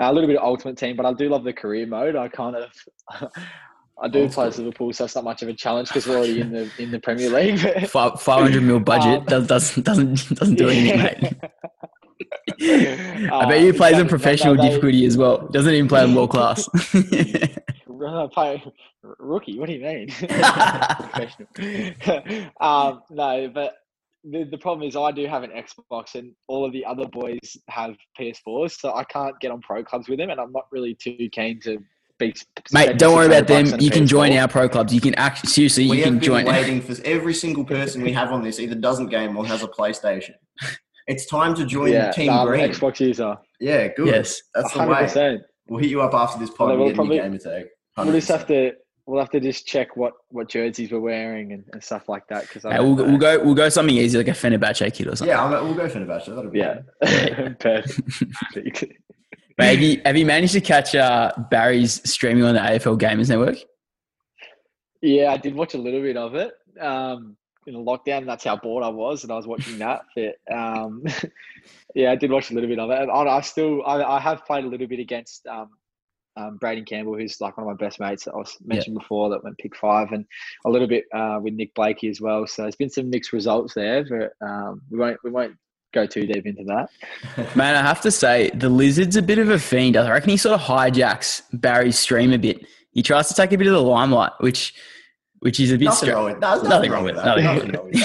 [0.00, 0.96] uh, a little bit of Ultimate Team.
[0.96, 2.16] But I do love the career mode.
[2.16, 2.72] I kind of.
[4.02, 4.48] I do play.
[4.48, 6.98] Liverpool, so it's not much of a challenge because we're already in the in the
[6.98, 7.88] Premier League.
[7.88, 11.34] Five hundred mil budget Um, does, doesn't doesn't doesn't do anything, mate.
[12.60, 14.08] I bet Uh, you plays in exactly.
[14.08, 15.48] professional No, they- difficulty as well.
[15.48, 16.68] Doesn't even play in world class.
[18.32, 18.62] Play
[19.18, 19.58] rookie.
[19.58, 20.08] What do you mean?
[21.08, 21.48] Professional.
[22.60, 23.76] um, no, but
[24.24, 27.56] the, the problem is I do have an Xbox, and all of the other boys
[27.68, 30.94] have PS4s, so I can't get on pro clubs with them, and I'm not really
[30.94, 31.78] too keen to
[32.18, 32.34] be.
[32.72, 33.62] Mate, don't worry about them.
[33.64, 34.42] bucks on a You can join PS4.
[34.42, 34.92] our pro clubs.
[34.94, 36.44] You can actually seriously, we you have can been join.
[36.44, 39.68] waiting for every single person we have on this either doesn't game or has a
[39.68, 40.34] PlayStation.
[41.06, 42.70] It's time to join Yeah, Team no, I'm an Green.
[42.70, 43.36] Xbox user.
[43.60, 44.06] Yeah, good.
[44.06, 44.40] Yes.
[44.54, 45.38] That's the way.
[45.68, 47.66] We'll hit you up after this pod Well, we'll probably- your gamer tag.
[47.96, 48.72] We'll just have to.
[49.06, 52.42] We'll have to just check what, what jerseys we're wearing and, and stuff like that
[52.48, 53.38] because Mate, we'll, we'll go.
[53.44, 55.28] We'll go something easy like a Fenerbahce kit or something.
[55.28, 56.24] Yeah, I'm, we'll go Fenerbahce.
[56.24, 57.56] That'll be Yeah, fun.
[57.60, 58.84] perfect.
[59.58, 63.28] Mate, have you have you managed to catch uh, Barry's streaming on the AFL Gamers
[63.28, 63.56] Network?
[65.02, 66.52] Yeah, I did watch a little bit of it.
[66.80, 70.02] Um, in the lockdown, that's how bored I was, and I was watching that.
[70.14, 71.04] But um,
[71.94, 73.00] yeah, I did watch a little bit of it.
[73.00, 75.70] And I, I still, I, I have played a little bit against um,
[76.36, 79.30] um, Braeden Campbell, who's like one of my best mates that I was mentioned before
[79.30, 80.24] that went pick five, and
[80.64, 82.46] a little bit uh, with Nick Blakey as well.
[82.46, 85.56] So there's been some mixed results there, but um, we won't we won't
[85.92, 86.88] go too deep into that.
[87.56, 89.96] Man, I have to say the lizard's a bit of a fiend.
[89.96, 92.66] I reckon he sort of hijacks Barry's stream a bit.
[92.90, 94.74] He tries to take a bit of the limelight, which
[95.44, 96.14] which is a bit Nothing strange.
[96.14, 97.24] wrong with no, there's Nothing wrong with that.
[97.26, 98.00] nothing Nothing wrong wrong with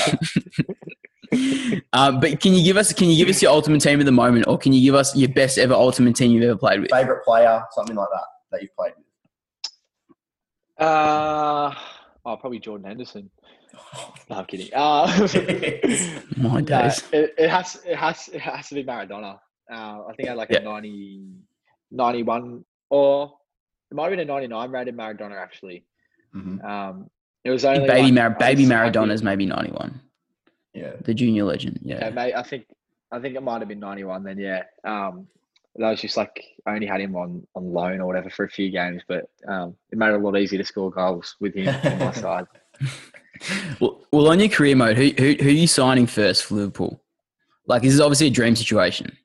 [1.31, 1.83] that.
[1.93, 4.11] um, but can you give us can you give us your ultimate team at the
[4.11, 6.91] moment, or can you give us your best ever ultimate team you've ever played with?
[6.91, 9.05] Favorite player, something like that that you've played with.
[10.85, 11.73] Uh,
[12.25, 13.29] oh, probably Jordan Henderson.
[14.29, 14.69] No, I'm kidding.
[14.73, 15.07] Uh,
[16.37, 17.03] My No, days.
[17.13, 19.39] it, it has it has it has to be Maradona.
[19.71, 20.59] Uh, I think I had like Yeah.
[20.59, 21.27] a 90,
[21.91, 23.31] 91 or
[23.91, 25.85] it might have been a 99 rated Maradona actually.
[26.35, 26.63] Mhm.
[26.63, 27.09] Um,
[27.43, 30.01] it was only baby like, Mar- baby Maradona's maybe ninety one.
[30.73, 30.93] Yeah.
[31.03, 31.79] The junior legend.
[31.81, 32.09] Yeah, Yeah.
[32.11, 32.65] mate, I think
[33.11, 34.37] I think it might have been 91 then.
[34.37, 34.63] Yeah.
[34.83, 35.27] Um,
[35.75, 38.49] that was just like I only had him on on loan or whatever for a
[38.49, 41.69] few games, but um, it made it a lot easier to score goals with him
[41.69, 42.45] on my side.
[43.79, 47.01] Well, well, on your career mode, who, who who are you signing first for Liverpool?
[47.65, 49.15] Like this is obviously a dream situation.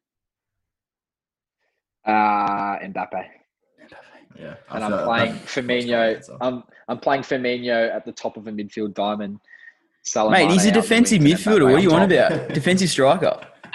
[2.04, 3.24] Uh, Mbappe.
[4.38, 4.54] Yeah.
[4.70, 6.14] And I'm like playing that- Firmino.
[6.14, 6.36] that's my answer.
[6.40, 9.40] I'm I'm playing Firmino at the top of a midfield diamond,
[10.02, 11.64] Salah Mate, he's a defensive the wings and midfielder.
[11.64, 12.48] What are you on Mbappe about?
[12.54, 13.46] defensive striker.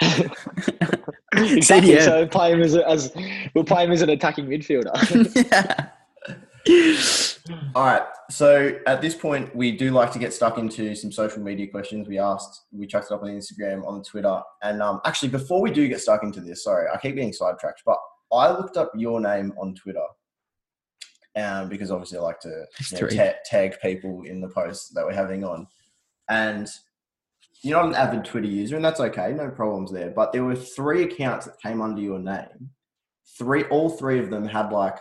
[1.32, 1.94] exactly.
[1.94, 2.04] CDM.
[2.04, 3.12] So play him as, a, as
[3.54, 4.92] we'll play him as an attacking midfielder.
[5.52, 5.88] yeah.
[7.74, 8.02] All right.
[8.30, 12.06] So at this point, we do like to get stuck into some social media questions.
[12.06, 15.72] We asked, we chucked it up on Instagram, on Twitter, and um, actually, before we
[15.72, 17.98] do get stuck into this, sorry, I keep getting sidetracked, but
[18.32, 20.04] I looked up your name on Twitter,
[21.36, 25.04] um, because obviously I like to you know, ta- tag people in the posts that
[25.04, 25.66] we're having on,
[26.28, 26.68] and
[27.62, 30.10] you're not an avid Twitter user, and that's okay, no problems there.
[30.10, 32.70] But there were three accounts that came under your name.
[33.38, 34.98] Three, all three of them had like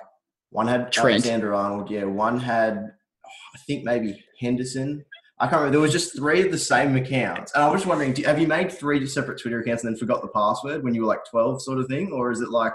[0.50, 1.14] one had Trent.
[1.14, 2.06] Alexander Arnold, yeah.
[2.06, 5.06] One had, oh, I think maybe Henderson.
[5.40, 5.72] I can't remember.
[5.72, 8.40] There was just three of the same accounts, and I was just wondering, do, have
[8.40, 11.24] you made three separate Twitter accounts and then forgot the password when you were like
[11.30, 12.74] twelve, sort of thing, or is it like,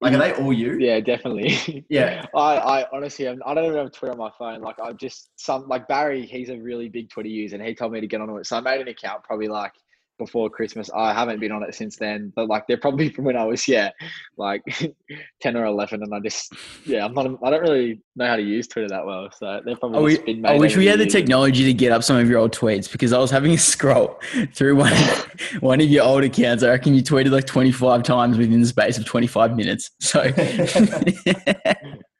[0.00, 0.78] like are they all you?
[0.78, 1.84] yeah, definitely.
[1.90, 2.26] Yeah.
[2.34, 4.60] I, I honestly, am- I don't even have Twitter on my phone.
[4.60, 6.26] Like, I just some like Barry.
[6.26, 8.46] He's a really big Twitter user, and he told me to get onto it.
[8.46, 9.72] So I made an account probably like
[10.18, 10.90] before Christmas.
[10.94, 13.66] I haven't been on it since then, but like they're probably from when I was
[13.66, 13.90] yeah,
[14.36, 14.62] like
[15.40, 16.52] ten or eleven, and I just
[16.84, 17.26] yeah, I'm not.
[17.42, 20.14] I don't really know how to use Twitter that well, so they're probably I, wi-
[20.16, 21.12] just been I wish we had the years.
[21.12, 24.18] technology to get up some of your old tweets because I was having a scroll
[24.54, 25.28] through one of,
[25.60, 26.62] one of your old accounts.
[26.62, 29.90] I reckon you tweeted like 25 times within the space of 25 minutes.
[30.00, 30.22] So,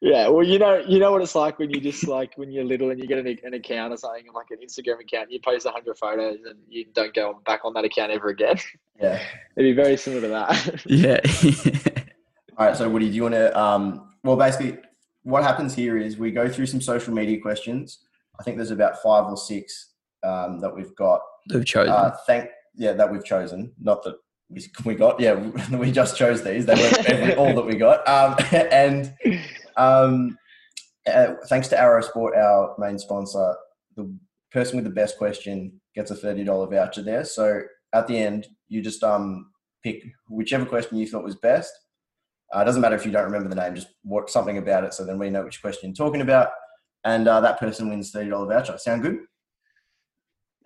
[0.09, 2.65] Yeah, well, you know, you know what it's like when you just like when you're
[2.65, 5.41] little and you get an, an account or something like an Instagram account, and you
[5.45, 8.57] post hundred photos and you don't go back on that account ever again.
[9.01, 9.23] Yeah.
[9.55, 10.83] It'd be very similar to that.
[10.87, 11.21] yeah.
[12.59, 12.77] All right.
[12.77, 13.57] So, Woody, do you want to?
[13.57, 14.77] Um, well, basically,
[15.23, 18.01] what happens here is we go through some social media questions.
[18.41, 19.93] I think there's about five or six
[20.25, 21.21] um, that we've got.
[21.55, 21.93] We've chosen.
[21.93, 23.73] Uh, thank yeah that we've chosen.
[23.81, 24.17] Not that
[24.49, 25.21] we, we got.
[25.21, 25.35] Yeah,
[25.77, 26.67] we just chose these.
[26.67, 28.09] They weren't all that we got.
[28.09, 28.35] Um,
[28.73, 29.15] and
[29.79, 30.37] um,
[31.07, 33.55] uh, thanks to Arrow Sport, our main sponsor,
[33.97, 34.15] the
[34.53, 37.25] person with the best question gets a thirty dollar voucher there.
[37.25, 37.63] So
[37.95, 39.51] at the end, you just um
[39.83, 41.73] pick whichever question you thought was best.
[42.55, 44.95] Uh, it doesn't matter if you don't remember the name, just what something about it,
[44.95, 46.49] so then we know which question you're talking about,
[47.05, 48.77] and uh, that person wins thirty dollar voucher.
[48.79, 49.19] Sound good?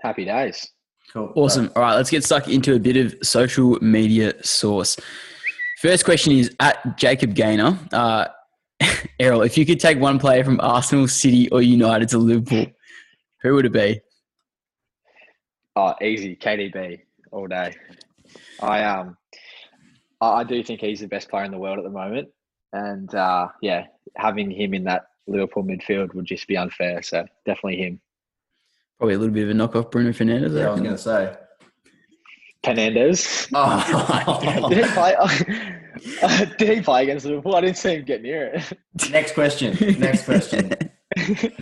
[0.01, 0.69] Happy days.
[1.13, 1.33] Cool.
[1.35, 1.71] Awesome.
[1.77, 4.97] All right, let's get stuck into a bit of social media source.
[5.81, 7.79] First question is at Jacob Gaynor.
[7.93, 8.29] Uh,
[9.19, 12.67] Errol, if you could take one player from Arsenal, City, or United to Liverpool,
[13.43, 14.01] who would it be?
[15.77, 16.37] Oh, easy.
[16.37, 17.75] KDB all day.
[18.61, 19.17] I um,
[20.21, 22.29] I, I do think he's the best player in the world at the moment,
[22.73, 23.87] and uh, yeah,
[24.17, 27.03] having him in that Liverpool midfield would just be unfair.
[27.03, 28.01] So definitely him.
[28.99, 30.57] Probably a little bit of a knockoff Bruno Fernandes.
[30.57, 31.37] Yeah, I was going to say.
[32.65, 33.49] Penandes.
[33.53, 34.69] Oh.
[34.69, 36.47] did he play?
[36.59, 37.57] did he play against Liverpool?
[37.57, 39.11] I didn't see him get near it.
[39.11, 39.77] Next question.
[39.99, 40.73] Next question.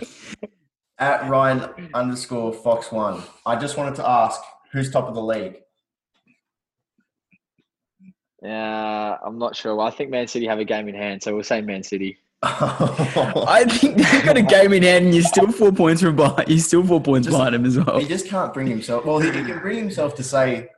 [0.99, 3.23] At Ryan underscore Fox One.
[3.45, 4.39] I just wanted to ask
[4.71, 5.57] who's top of the league.
[8.43, 9.79] Yeah, I'm not sure.
[9.81, 12.17] I think Man City have a game in hand, so we'll say Man City.
[12.43, 16.47] I think they've got a game in hand, and you're still four points from behind.
[16.47, 17.99] You're still four points Just- behind him as well.
[17.99, 19.05] he just can't bring himself.
[19.05, 20.69] Well, he, he can bring himself to say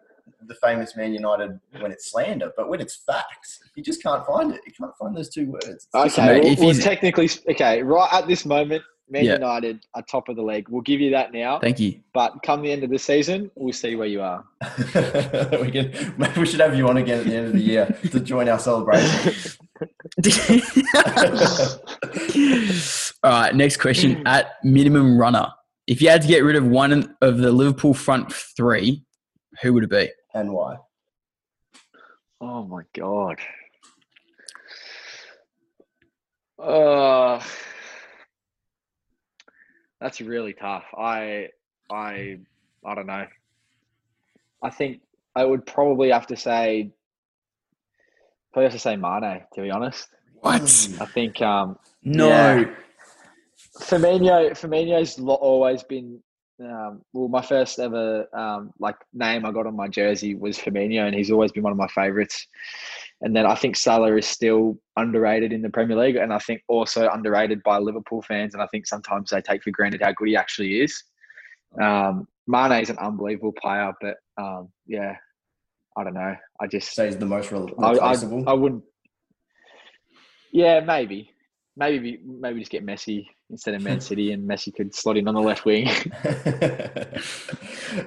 [0.47, 4.51] the famous Man United when it's slander, but when it's facts, you just can't find
[4.53, 4.61] it.
[4.65, 5.87] You can't find those two words.
[5.93, 9.33] Okay, mate, well, if well, technically, okay, right at this moment, Man Yeah.
[9.33, 10.69] United are top of the league.
[10.69, 11.59] We'll give you that now.
[11.59, 11.99] Thank you.
[12.13, 14.45] But come the end of the season, we'll see where you are.
[15.61, 16.15] we can.
[16.17, 18.47] Maybe we should have you on again at the end of the year to join
[18.49, 19.57] our celebration.
[23.23, 25.47] All right, next question at minimum runner.
[25.85, 29.03] If you had to get rid of one of the Liverpool front three,
[29.61, 30.09] who would it be?
[30.33, 30.77] And why?
[32.41, 33.39] Oh my god.
[36.59, 37.41] Uh,
[39.99, 40.85] that's really tough.
[40.97, 41.49] I,
[41.91, 42.39] I,
[42.85, 43.25] I don't know.
[44.61, 45.01] I think
[45.35, 46.91] I would probably have to say,
[48.51, 49.41] probably have to say Mane.
[49.55, 50.07] To be honest,
[50.39, 50.61] What?
[50.99, 52.27] I think um, No.
[52.27, 52.65] Yeah.
[53.81, 56.21] Firmino, Firmino's lo- always been
[56.59, 57.27] um, well.
[57.27, 61.31] My first ever um, like name I got on my jersey was Firmino, and he's
[61.31, 62.47] always been one of my favourites.
[63.21, 66.61] And then I think Salah is still underrated in the Premier League, and I think
[66.67, 68.53] also underrated by Liverpool fans.
[68.53, 71.03] And I think sometimes they take for granted how good he actually is.
[71.81, 75.15] Um, Mane is an unbelievable player, but um, yeah,
[75.97, 76.35] I don't know.
[76.59, 78.15] I just Say he's the most re- I, I.
[78.47, 78.83] I wouldn't.
[80.51, 81.32] Yeah, maybe,
[81.77, 85.35] maybe, maybe just get Messi instead of Man City, and Messi could slot in on
[85.35, 85.85] the left wing.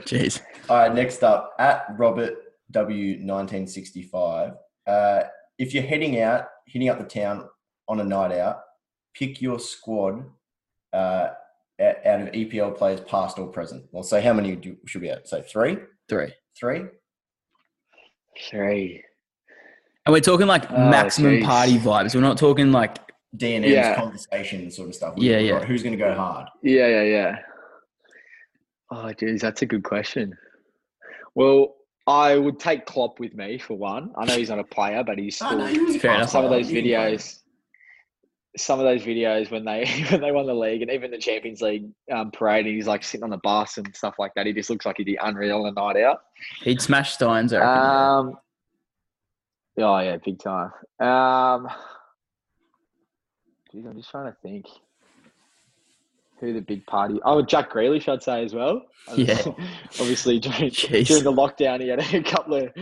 [0.07, 0.40] Jeez.
[0.68, 2.35] All right, next up at Robert
[2.72, 4.52] W nineteen sixty five.
[4.87, 5.22] Uh,
[5.59, 7.48] if you're heading out, hitting up the town
[7.88, 8.61] on a night out,
[9.14, 10.24] pick your squad.
[10.92, 11.29] Uh,
[11.81, 13.85] out out of EPL players, past or present.
[13.92, 15.29] Well, say how many do, should we at?
[15.29, 15.76] Say three,
[16.09, 16.33] Three.
[16.59, 16.85] three.
[18.50, 19.02] Three.
[20.07, 21.44] And we're talking like Oh, maximum jeez.
[21.44, 22.14] party vibes.
[22.14, 22.98] We're not talking like
[23.37, 23.94] D and M's Yeah.
[23.96, 25.14] conversation sort of stuff.
[25.16, 25.64] Yeah, yeah.
[25.64, 26.49] Who's going to go hard?
[26.62, 27.37] Yeah, yeah, yeah.
[28.90, 30.37] Oh, geez, that's a good question.
[31.35, 31.75] Well,
[32.07, 34.12] I would take Klopp with me for one.
[34.16, 36.31] I know he's not a player, but he's Oh, still no, he Fair enough.
[36.31, 36.92] some of those He can play.
[37.14, 37.38] videos.
[38.59, 41.61] Some of those videos when they when they won the league and even the Champions
[41.61, 44.46] League um, parade, and he's like sitting on the bus and stuff like that.
[44.46, 46.20] He just looks like he'd be unreal on a night out.
[46.62, 47.53] he'd smash Steins.
[47.53, 47.83] I reckon.
[47.83, 48.38] Um,
[49.79, 50.70] oh yeah, big time.
[51.01, 51.68] Um,
[53.72, 54.66] geez, I'm just trying to think
[56.38, 57.18] who the big party.
[57.24, 58.83] Oh, Jack Grealish, I'd say as well.
[59.14, 59.40] Yeah.
[60.00, 62.72] obviously during, during the lockdown, he had a couple of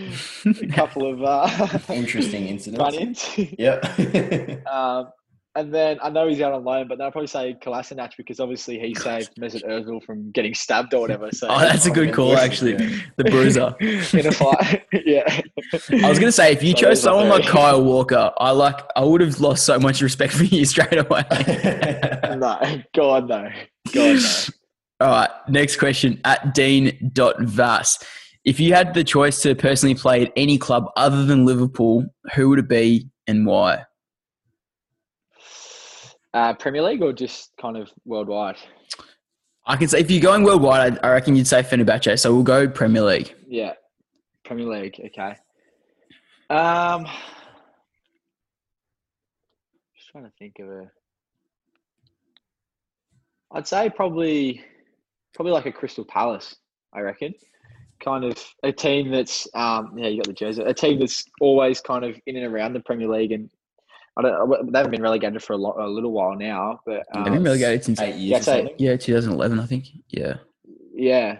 [0.63, 2.81] a couple of uh, Interesting incidents.
[2.83, 3.39] run-ins.
[3.39, 4.67] Yep.
[4.67, 5.09] Um,
[5.57, 8.41] and then I know he's out on loan, but then I'll probably say Kolasinac because
[8.41, 11.31] obviously he saved Mesut Ozil from getting stabbed or whatever.
[11.33, 12.41] So oh, that's a good call, Yeah.
[12.41, 12.75] actually.
[13.17, 13.75] The bruiser.
[13.81, 14.85] in a fight.
[15.05, 15.41] yeah.
[16.03, 19.05] I was gonna say if you So chose someone like Kyle Walker, I like I
[19.05, 21.25] would have lost so much respect for you straight away.
[22.37, 22.59] No,
[22.95, 23.51] God no,
[23.93, 24.21] God no.
[25.01, 27.99] All right, next question at Dean.vas.
[28.45, 32.51] If you had the choice to personally play at any club other than Liverpool, who
[32.51, 33.85] would it be and why?
[36.35, 38.57] Uh, Premier League or just kind of worldwide?
[39.67, 42.19] I can say if you're going worldwide, I, I reckon you'd say Fenerbahce.
[42.19, 43.35] So we'll go Premier League.
[43.49, 43.75] Yeah,
[44.45, 45.01] Premier League.
[45.07, 45.37] Okay.
[46.51, 47.05] Um,
[49.97, 50.91] just trying to think of a.
[53.53, 54.65] I'd say probably,
[55.35, 56.57] probably like a Crystal Palace.
[56.93, 57.33] I reckon,
[58.05, 61.81] kind of a team that's um yeah you got the jersey a team that's always
[61.81, 63.49] kind of in and around the Premier League and
[64.17, 67.27] I don't they haven't been relegated for a, lo- a little while now but They've
[67.27, 68.75] um, been relegated since Eight years Yeah, or something.
[68.79, 69.87] yeah 2011, I think.
[70.09, 70.35] Yeah,
[70.95, 71.39] Yeah,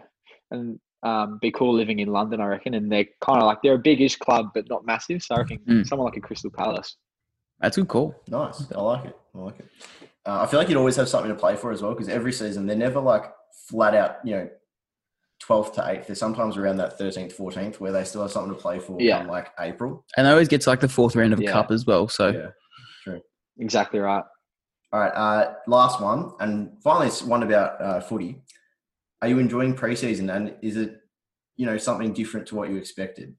[0.51, 2.73] and um, be cool living in London, I reckon.
[2.75, 5.23] And they're kind of like they're a big-ish club, but not massive.
[5.23, 5.87] So I reckon Mm.
[5.87, 6.97] someone like a Crystal Palace.
[7.61, 8.15] that's a good call.
[8.29, 8.65] Nice.
[8.75, 9.17] I like it.
[9.35, 9.69] I like it.
[10.27, 12.33] Uh, I feel like you'd always have something to play for as well because every
[12.33, 13.25] season they're never like
[13.69, 14.49] flat out, you know,
[15.47, 16.07] 12th to 8th.
[16.07, 19.19] They're sometimes around that 13th, 14th where they still have something to play for Yeah.
[19.19, 20.05] come like April.
[20.17, 21.53] And they always get to like the fourth round of a Yeah.
[21.53, 22.09] cup as well.
[22.09, 22.49] So Yeah.
[23.59, 24.25] Exactly right.
[24.93, 25.13] All right.
[25.13, 26.33] Uh, last one.
[26.41, 28.43] And finally, it's one about uh, footy.
[29.23, 31.01] Are you enjoying preseason and is it,
[31.57, 33.35] you know, something different to what you expected?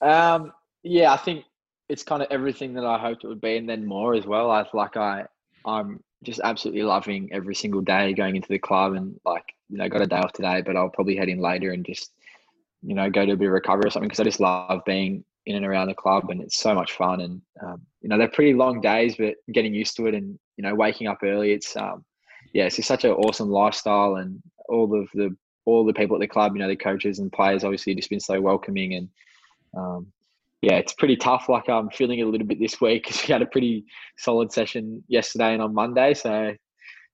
[0.00, 0.52] Um,
[0.82, 1.44] yeah, I think
[1.88, 4.50] it's kind of everything that I hoped it would be, and then more as well.
[4.50, 5.26] I like I,
[5.64, 9.88] I'm just absolutely loving every single day going into the club, and like you know,
[9.88, 12.12] got a day off today, but I'll probably head in later and just
[12.82, 15.24] you know go to a bit of recovery or something because I just love being
[15.46, 17.20] in and around the club, and it's so much fun.
[17.20, 20.62] And um, you know, they're pretty long days, but getting used to it, and you
[20.62, 22.04] know, waking up early, it's um,
[22.52, 26.20] yeah, it's just such an awesome lifestyle, and all of the all the people at
[26.20, 29.08] the club, you know, the coaches and players, obviously, just been so welcoming and
[29.76, 30.12] um,
[30.60, 31.48] yeah, it's pretty tough.
[31.48, 33.84] Like I'm feeling it a little bit this week because we had a pretty
[34.16, 36.14] solid session yesterday and on Monday.
[36.14, 36.54] So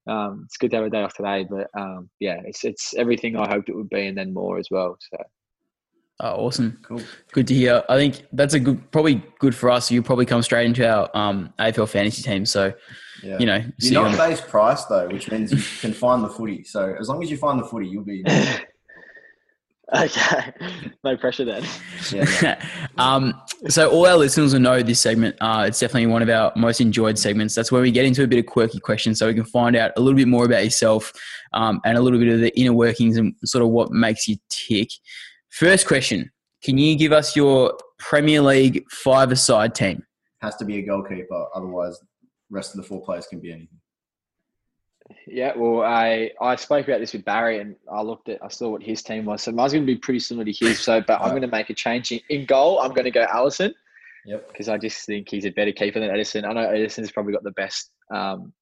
[0.07, 1.47] um, it's good to have a day off today.
[1.49, 4.69] But um, yeah, it's it's everything I hoped it would be and then more as
[4.71, 4.99] well.
[5.01, 5.17] So
[6.21, 6.79] oh, awesome.
[6.83, 7.03] Cool.
[7.33, 7.83] Good to hear.
[7.89, 9.91] I think that's a good, probably good for us.
[9.91, 12.45] You probably come straight into our um, AFL fantasy team.
[12.47, 12.73] So,
[13.23, 13.39] Yeah.
[13.39, 16.65] you know, You're not on- base price though, which means you can find the footy.
[16.65, 18.25] So as long as you find the footy, you'll be.
[19.95, 20.53] okay,
[21.05, 21.65] no pressure then.
[22.13, 22.63] Yeah.
[22.99, 25.37] um, so all our listeners will know this segment.
[25.41, 27.55] Uh, it's definitely one of our most enjoyed segments.
[27.55, 29.93] That's where we get into a bit of quirky questions, so we can find out
[29.97, 31.13] a little bit more about yourself
[31.55, 34.37] um, and a little bit of the inner workings and sort of what makes you
[34.51, 34.91] tick.
[35.51, 36.31] First question:
[36.63, 40.05] Can you give us your Premier League five-a-side team?
[40.41, 41.99] Has to be a goalkeeper, otherwise,
[42.51, 43.79] rest of the four players can be anything.
[45.27, 48.71] Yeah, well, I I spoke about this with Barry, and I looked at I saw
[48.71, 49.43] what his team was.
[49.43, 50.81] So mine's going to be pretty similar to his.
[50.81, 52.81] So, but I'm going to make a change in, in goal.
[52.81, 53.73] I'm going to go Alisson.
[54.29, 54.49] Yep.
[54.49, 56.45] because I just think he's a better keeper than Ederson.
[56.45, 58.53] I know Ederson's probably got the best um,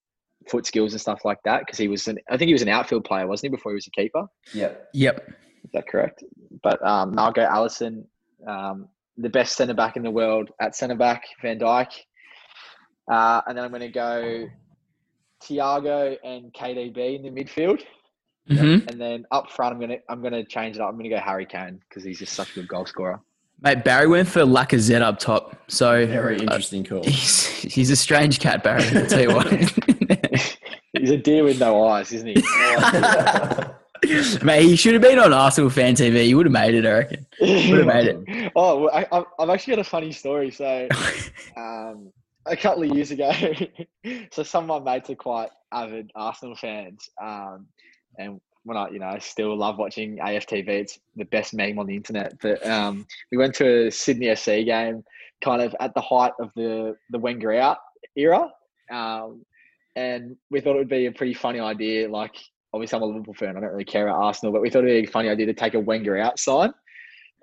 [0.49, 2.69] foot skills and stuff like that because he was an I think he was an
[2.69, 4.27] outfield player, wasn't he, before he was a keeper?
[4.55, 4.91] Yep.
[4.93, 5.31] Yep.
[5.67, 6.23] Is that correct?
[6.63, 8.05] But um, no, I'll go Alisson,
[8.47, 11.89] um, the best centre back in the world at centre back, Van Dijk,
[13.11, 14.47] uh, and then I'm going to go
[15.43, 17.83] Thiago and KDB in the midfield,
[18.49, 20.89] hmm and then up front I'm going to I'm going to change it up.
[20.89, 23.21] I'm going to go Harry Kane because he's just such a good goal scorer.
[23.61, 25.59] Mate, Barry went for Lacazette up top.
[25.69, 27.03] So Very interesting call.
[27.05, 28.85] he's, he's a strange cat, Barry.
[28.85, 29.47] I'll tell you what.
[30.99, 32.35] He's a deer with no eyes, isn't he?
[34.43, 36.25] Mate, he should have been on Arsenal fan TV.
[36.25, 37.27] He would have made it, I reckon.
[37.41, 38.53] Would have made it.
[38.57, 39.07] Oh, well, I,
[39.43, 40.51] I've- actually got a funny story.
[40.51, 40.89] So,
[41.57, 42.13] um,
[42.47, 43.31] a couple of years ago.
[44.33, 47.67] so some of my mates are quite avid Arsenal fans, um,
[48.19, 50.69] and when I, you know, I still love watching AFTV.
[50.69, 52.35] It's the best meme on the internet.
[52.41, 55.05] But um, we went to a Sydney FC game,
[55.43, 57.79] kind of at the height of the the Wenger out
[58.17, 58.51] era,
[58.91, 59.45] um,
[59.97, 62.09] and we thought it would be a pretty funny idea.
[62.09, 62.35] Like,
[62.77, 63.57] obviously, I'm a Liverpool fan.
[63.57, 65.55] I don't really care about Arsenal, but we thought it'd be a funny idea to
[65.55, 66.71] take a Wenger outside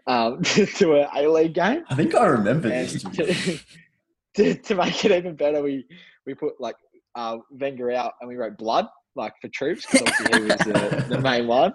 [0.07, 1.83] um, to a A League game.
[1.89, 3.03] I think I remember And this.
[3.03, 3.59] to,
[4.35, 5.85] to, to make it even better, we
[6.25, 6.75] we put like
[7.15, 11.05] uh, Wenger out and we wrote blood like for Troopz because obviously he was the,
[11.15, 11.73] the main one.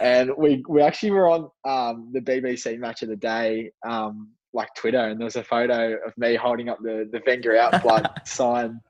[0.00, 4.68] And we we actually were on um, the BBC Match of the Day um, like
[4.76, 8.08] Twitter, and there was a photo of me holding up the the Wenger out blood
[8.24, 8.80] sign.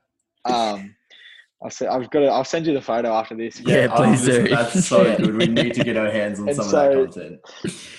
[0.45, 0.95] Um,
[1.65, 2.19] I'll say, I've got.
[2.19, 3.59] To, I'll send you the photo after this.
[3.59, 4.55] Yeah, Oh, please this- do.
[4.55, 5.35] That's so good.
[5.35, 7.89] We need to get our hands on And some so- of that content.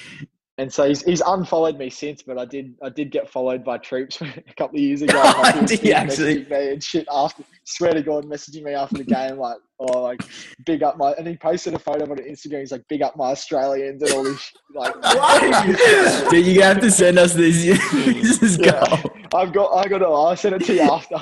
[0.58, 3.76] And so he's, he's unfollowed me since, but I did I did get followed by
[3.76, 5.14] Troopz a couple of years ago.
[5.36, 6.44] Like, he was Did he actually?
[6.46, 10.22] Me and shit after, swear to God, messaging me after the game, like, oh, like,
[10.64, 12.60] big up my, and he posted a photo on Instagram.
[12.60, 14.94] He's like, big up my Australians and all this, shit, like,
[16.30, 17.62] Dude, you have to send us this.
[17.92, 18.82] this is Yeah.
[18.88, 19.10] gold.
[19.34, 21.16] I've got, I got to, I'll send it to you after.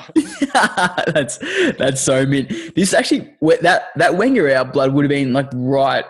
[1.11, 1.39] that's
[1.77, 2.47] that's so mean.
[2.75, 6.05] This actually that that Wenger out blood would have been like right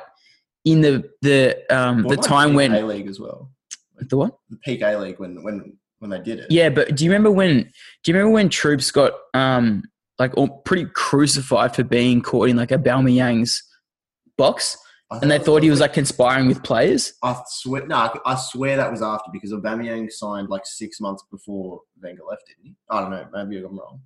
[0.65, 3.51] in the the um the Well, time peak when A League as well.
[3.99, 4.37] the what?
[4.49, 6.47] The peak A League when when when they did it.
[6.51, 7.63] Yeah, but do you remember when?
[8.03, 9.83] Do you remember when Troopz got um
[10.19, 13.63] like all pretty crucified for being caught in like Aubameyang's
[14.37, 14.77] box,
[15.11, 15.89] and they thought he was like.
[15.91, 17.13] like conspiring with players?
[17.23, 21.81] I swear, no, I swear that was after because Aubameyang signed like six months before
[22.01, 22.75] Wenger left, didn't he?
[22.89, 23.27] I don't know.
[23.33, 24.01] Maybe I'm wrong.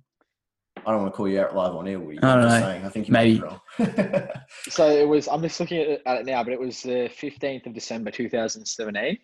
[0.86, 1.98] I don't want to call you out live on air.
[2.00, 2.18] Woody.
[2.18, 2.84] I don't I'm just saying.
[2.84, 3.34] I think you Maybe.
[3.34, 3.60] be wrong.
[4.68, 7.74] So it was, I'm just looking at it, now, but it was the 15th of
[7.74, 9.18] December 2017.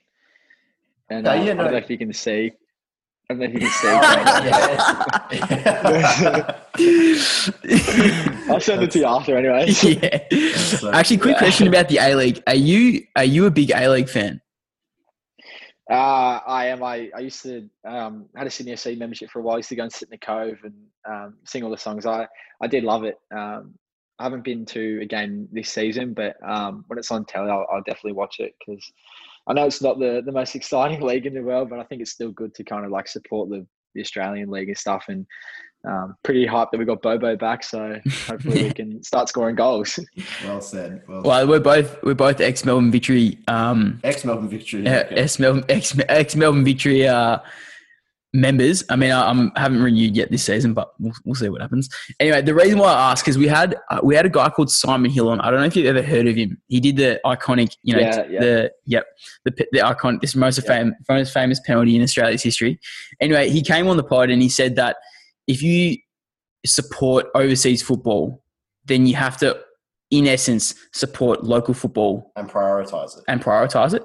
[1.11, 1.70] And uh, Okay, yeah, I don't no.
[1.70, 2.52] know if you can see.
[3.30, 3.88] I don't know if you can see.
[8.50, 9.66] I'll send it to you after anyway.
[9.68, 10.57] yeah.
[10.57, 11.38] so- Actually, quick Yeah.
[11.38, 12.42] question about the A League.
[12.46, 14.40] Are you are you a big A League fan?
[15.91, 16.82] Uh, I am.
[16.82, 19.55] I, I used to um, had a Sydney FC membership for a while.
[19.55, 20.74] I used to go and sit in the cove and
[21.09, 22.07] um, sing all the songs.
[22.07, 22.26] I
[22.61, 23.16] I did love it.
[23.32, 23.74] Um,
[24.18, 27.66] I haven't been to a game this season, but um, when it's on telly, I'll,
[27.70, 28.84] I'll definitely watch it because
[29.47, 32.01] I know it's not the, the most exciting league in the world, but I think
[32.03, 35.05] it's still good to kind of like support the, the Australian league and stuff.
[35.09, 35.26] And
[35.87, 39.99] um, pretty hyped that we got Bobo back, so hopefully we can start scoring goals.
[40.45, 41.03] well said.
[41.09, 44.87] Well, Well, we're both we're both ex Melbourne Victory um ex Melbourne victory.
[44.87, 45.14] uh, okay.
[45.14, 47.39] ex Melbourne ex ex Melbourne Victory uh
[48.32, 48.84] members.
[48.91, 51.89] I mean, I, I'm haven't renewed yet this season, but we'll, we'll see what happens.
[52.20, 54.70] Anyway, the reason why I ask is we had uh, we had a guy called
[54.70, 55.41] Simon Hill on.
[55.41, 56.61] I don't know if you've ever heard of him.
[56.68, 58.41] He did the iconic, you know, Yeah, yeah.
[58.41, 59.07] the yep,
[59.45, 60.66] the p- the icon, this most Yeah.
[60.66, 62.78] famous most famous penalty in Australia's history.
[63.20, 64.97] Anyway, he came on the pod and he said that
[65.47, 65.99] if you
[66.64, 68.42] support overseas football,
[68.84, 69.59] then you have to,
[70.11, 73.24] in essence, support local football and prioritize it.
[73.28, 74.03] and prioritize it.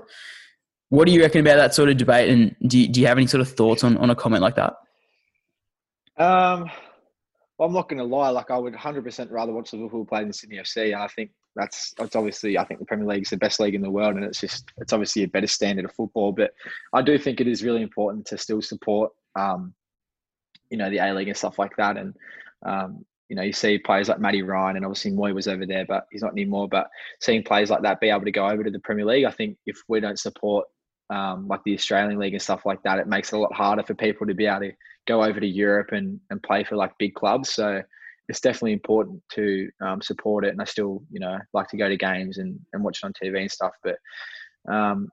[0.89, 2.29] What do you reckon about that sort of debate?
[2.29, 4.55] And do you, do you have any sort of thoughts on, on a comment like
[4.55, 4.73] that?
[6.17, 6.69] Um,
[7.57, 8.29] well, I'm not going to lie.
[8.29, 10.93] Like, I would 100% rather watch Liverpool play than Sydney FC.
[10.93, 13.75] And I think that's it's obviously I think the Premier League is the best league
[13.75, 16.31] in the world, and it's just it's obviously a better standard of football.
[16.31, 16.51] But
[16.93, 19.73] I do think it is really important to still support, um,
[20.71, 21.97] you know, the A League and stuff like that.
[21.97, 22.15] And
[22.65, 25.85] um, you know, you see players like Matty Ryan, and obviously Mooy was over there,
[25.85, 26.67] but he's not anymore.
[26.67, 26.89] But
[27.21, 29.57] seeing players like that be able to go over to the Premier League, I think
[29.65, 30.65] if we don't support
[31.11, 33.83] um, like the Australian league and stuff like that, it makes it a lot harder
[33.83, 34.71] for people to be able to
[35.07, 37.53] go over to Europe and, and play for like big clubs.
[37.53, 37.81] So
[38.27, 40.49] it's definitely important to um, support it.
[40.49, 43.13] And I still, you know, like to go to games and, and watch it on
[43.13, 43.73] TV and stuff.
[43.83, 43.97] But
[44.69, 45.09] um,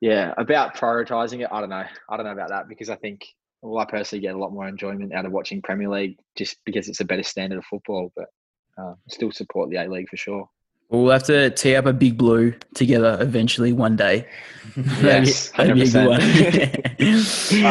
[0.00, 1.84] yeah, about prioritizing it, I don't know.
[2.08, 3.26] I don't know about that because I think,
[3.62, 6.88] well, I personally get a lot more enjoyment out of watching Premier League just because
[6.88, 8.12] it's a better standard of football.
[8.14, 8.26] But
[8.76, 10.48] uh, still support the A League for sure.
[10.90, 14.26] We'll have to tee up a big blue together eventually one day.
[15.02, 17.64] Yes, That'd be a good 100%.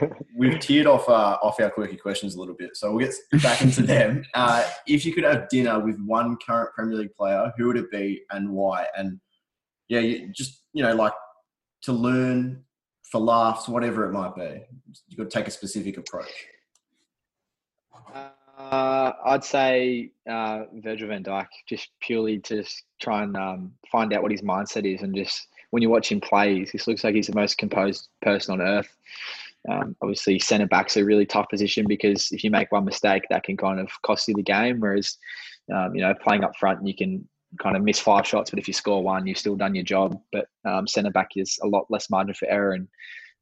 [0.00, 0.16] one.
[0.36, 3.62] We've teared off uh, off our quirky questions a little bit, so we'll get back
[3.62, 4.24] into them.
[4.34, 7.90] Uh, if you could have dinner with one current Premier League player, who would it
[7.90, 8.86] be and why?
[8.96, 9.20] And
[9.88, 11.14] yeah, you, just you know, like
[11.82, 12.62] to learn
[13.10, 14.62] for laughs, whatever it might be.
[15.08, 16.46] You've got to take a specific approach.
[18.14, 22.62] Uh, I'd say uh, Virgil van Dijk, just purely to
[23.00, 26.20] try and um, find out what his mindset is, and just when you watch him
[26.20, 28.94] play, he just looks like he's the most composed person on earth.
[29.68, 33.44] Um, obviously, centre back's a really tough position because if you make one mistake, that
[33.44, 34.80] can kind of cost you the game.
[34.80, 35.16] Whereas,
[35.74, 37.28] um, you know, playing up front, you can
[37.58, 40.20] kind of miss five shots, but if you score one, you've still done your job.
[40.32, 42.88] But um, centre back is a lot less margin for error, and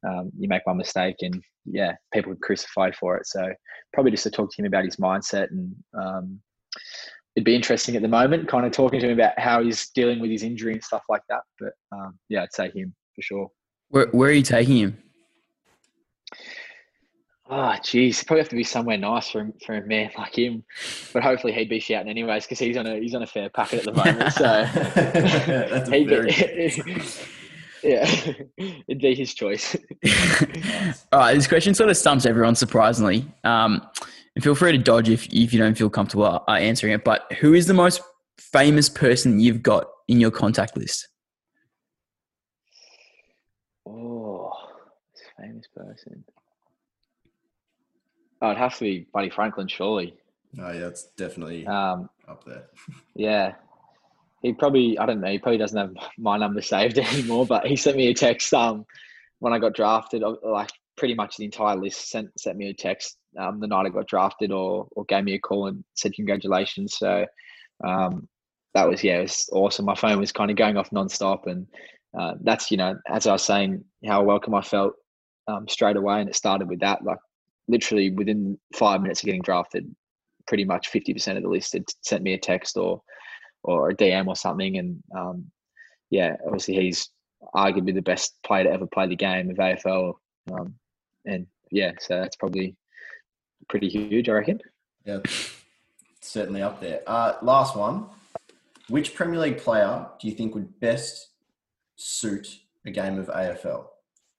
[0.07, 3.27] um, you make one mistake and yeah, people can crucify for it.
[3.27, 3.53] So
[3.93, 6.41] probably just to talk to him about his mindset and um,
[7.37, 10.21] it'd be interesting at the moment, kind of talking to him about how he's dealing
[10.21, 11.43] with his injury and stuff like that.
[11.61, 13.49] But um, yeah, I'd say him for sure.
[13.89, 15.03] Where, where are you taking him?
[17.51, 20.65] Oh, geez, probably have to be somewhere nice for for a man like him.
[21.15, 23.81] But hopefully he'd be shouting anyways because he's on a he's on a fair packet
[23.81, 24.33] at the moment.
[24.35, 24.43] So
[24.75, 26.93] That's a he'd very be,
[27.83, 28.07] yeah,
[28.89, 29.77] it'd be his choice.
[31.11, 33.25] All right, this question sort of stumps everyone, surprisingly.
[33.45, 33.87] Um,
[34.35, 37.03] and feel free to dodge if, if you don't feel comfortable uh, answering it.
[37.03, 38.03] But who is the most
[38.39, 41.09] famous person you've got in your contact list?
[43.87, 44.53] Oh,
[45.41, 46.25] famous person.
[48.41, 50.15] Oh, it'd have to be Buddy Franklin, surely.
[50.61, 52.67] Oh, yeah, it's definitely Um, up there.
[53.15, 53.55] yeah,
[54.43, 55.31] he probably I don't know.
[55.31, 57.47] He probably doesn't have my number saved anymore.
[57.47, 58.85] But he sent me a text um
[59.41, 60.23] when I got drafted.
[60.23, 63.87] uh, Like pretty much the entire list sent sent me a text um, the night
[63.87, 66.97] I got drafted, or or gave me a call and said congratulations.
[66.97, 67.27] So
[67.85, 68.29] um,
[68.75, 69.85] that was yeah, it was awesome.
[69.85, 71.67] My phone was kind of going off nonstop, and
[72.19, 74.95] uh, that's you know as I was saying how welcome I felt
[75.47, 77.05] um, straight away, and it started with that.
[77.05, 77.19] Like
[77.69, 79.95] literally within five minutes of getting drafted,
[80.47, 83.03] pretty much fifty percent of the list had sent me a text or
[83.63, 84.79] or a DM or something.
[84.79, 85.47] And um,
[86.11, 87.11] yeah, obviously he's
[87.55, 90.15] arguably the best player to ever play the game of AFL.
[90.53, 90.75] Um,
[91.25, 92.77] and yeah, so that's probably
[93.69, 94.61] pretty huge, I reckon.
[95.05, 95.21] Yeah,
[96.21, 97.03] certainly up there.
[97.07, 98.07] Uh, last one.
[98.89, 101.29] Which Premier League player do you think would best
[101.97, 103.87] suit a game of AFL?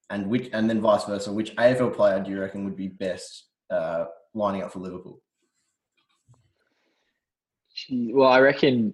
[0.09, 3.45] And which, and then vice versa, which AFL player do you reckon would be best
[3.69, 5.21] uh, lining up for Liverpool?
[7.89, 8.93] Well, I reckon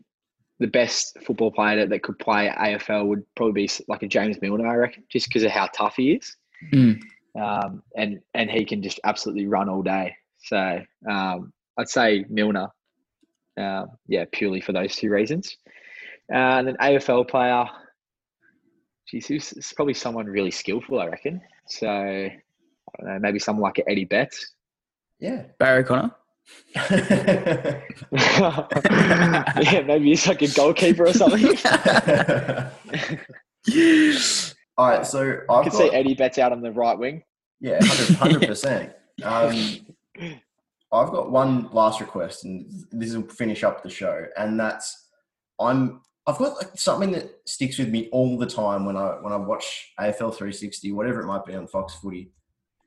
[0.59, 4.41] the best football player that, that could play AFL would probably be like a James
[4.41, 6.35] Milner, I reckon, just because of how tough he is.
[6.73, 7.01] Mm.
[7.39, 10.15] Um, and, and he can just absolutely run all day.
[10.37, 12.69] So um, I'd say Milner.
[13.57, 15.57] Um, yeah, purely for those two reasons.
[16.31, 17.65] Uh, and then AFL player,
[19.07, 21.41] geez, who's it's probably someone really skillful, I reckon.
[21.67, 22.31] So I
[22.99, 24.53] don't know, maybe someone like Eddie Betts.
[25.19, 25.43] Yeah.
[25.59, 26.11] Barry Connor.
[26.75, 27.81] yeah,
[29.85, 31.45] maybe he's like a goalkeeper or something.
[34.77, 37.23] All right, so I I've could got, see Eddie Betts out on the right wing.
[37.61, 38.91] yeah, 100 percent.
[39.23, 39.55] Um,
[40.91, 45.07] I've got one last request, and this will finish up the show, and that's
[45.59, 49.31] I'm I've got like something that sticks with me all the time when I when
[49.31, 52.31] I watch AFL 360, whatever it might be on Fox Footy.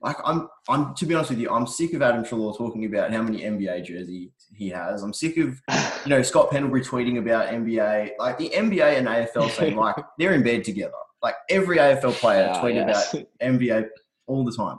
[0.01, 3.11] Like I'm I'm to be honest with you, I'm sick of Adam Treloar talking about
[3.11, 5.03] how many NBA jerseys he has.
[5.03, 5.61] I'm sick of
[6.05, 8.11] you know Scott Pendlebury tweeting about NBA.
[8.19, 10.93] Like the NBA and AFL seem like they're in bed together.
[11.21, 13.13] Like every AFL player Ah, tweet yes.
[13.13, 13.87] about NBA
[14.27, 14.77] all the time.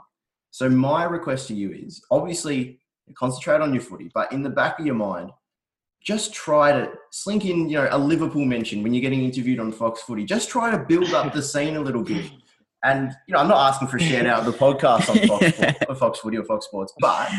[0.51, 2.79] So my request to you is obviously
[3.15, 5.31] concentrate on your footy, but in the back of your mind,
[6.03, 9.71] just try to slink in, you know, a Liverpool mention when you're getting interviewed on
[9.71, 10.25] Fox Footy.
[10.25, 12.25] Just try to build up the scene a little bit.
[12.83, 15.51] And you know, I'm not asking for a shout out of the podcast on Fox,
[15.51, 17.29] Fo- or Fox Footy or Fox Sports, but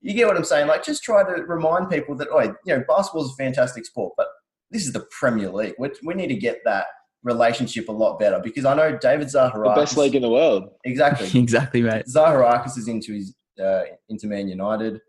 [0.00, 0.66] you get what I'm saying.
[0.66, 4.28] Like, just try to remind people that, oh, you know, basketball's a fantastic sport, but
[4.70, 5.74] this is the Premier League.
[5.78, 6.86] We, we need to get that
[7.22, 9.74] relationship a lot better because I know David The Zaharakis.
[9.76, 10.70] best league in the world.
[10.84, 11.28] Exactly.
[11.40, 12.04] exactly, mate.
[12.06, 15.00] Zaharakis is into his uh, into Man United.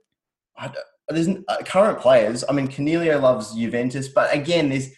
[0.58, 0.78] I don't-
[1.10, 2.44] there's uh, current players.
[2.48, 4.90] I mean, Canelio loves Juventus, but again, there's.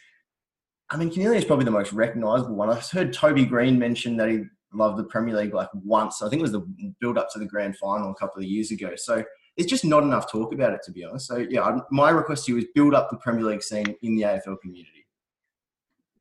[0.89, 2.69] I mean, Canelio is probably the most recognisable one.
[2.69, 4.41] I've heard Toby Greene mention that he
[4.73, 6.21] loved the Premier League like once.
[6.21, 6.67] I think it was the
[6.99, 8.91] build up to the grand final a couple of years ago.
[8.97, 9.23] So
[9.55, 11.27] it's just not enough talk about it, to be honest.
[11.27, 14.15] So yeah, I- my request to you is build up the Premier League scene in
[14.17, 15.07] the AFL community.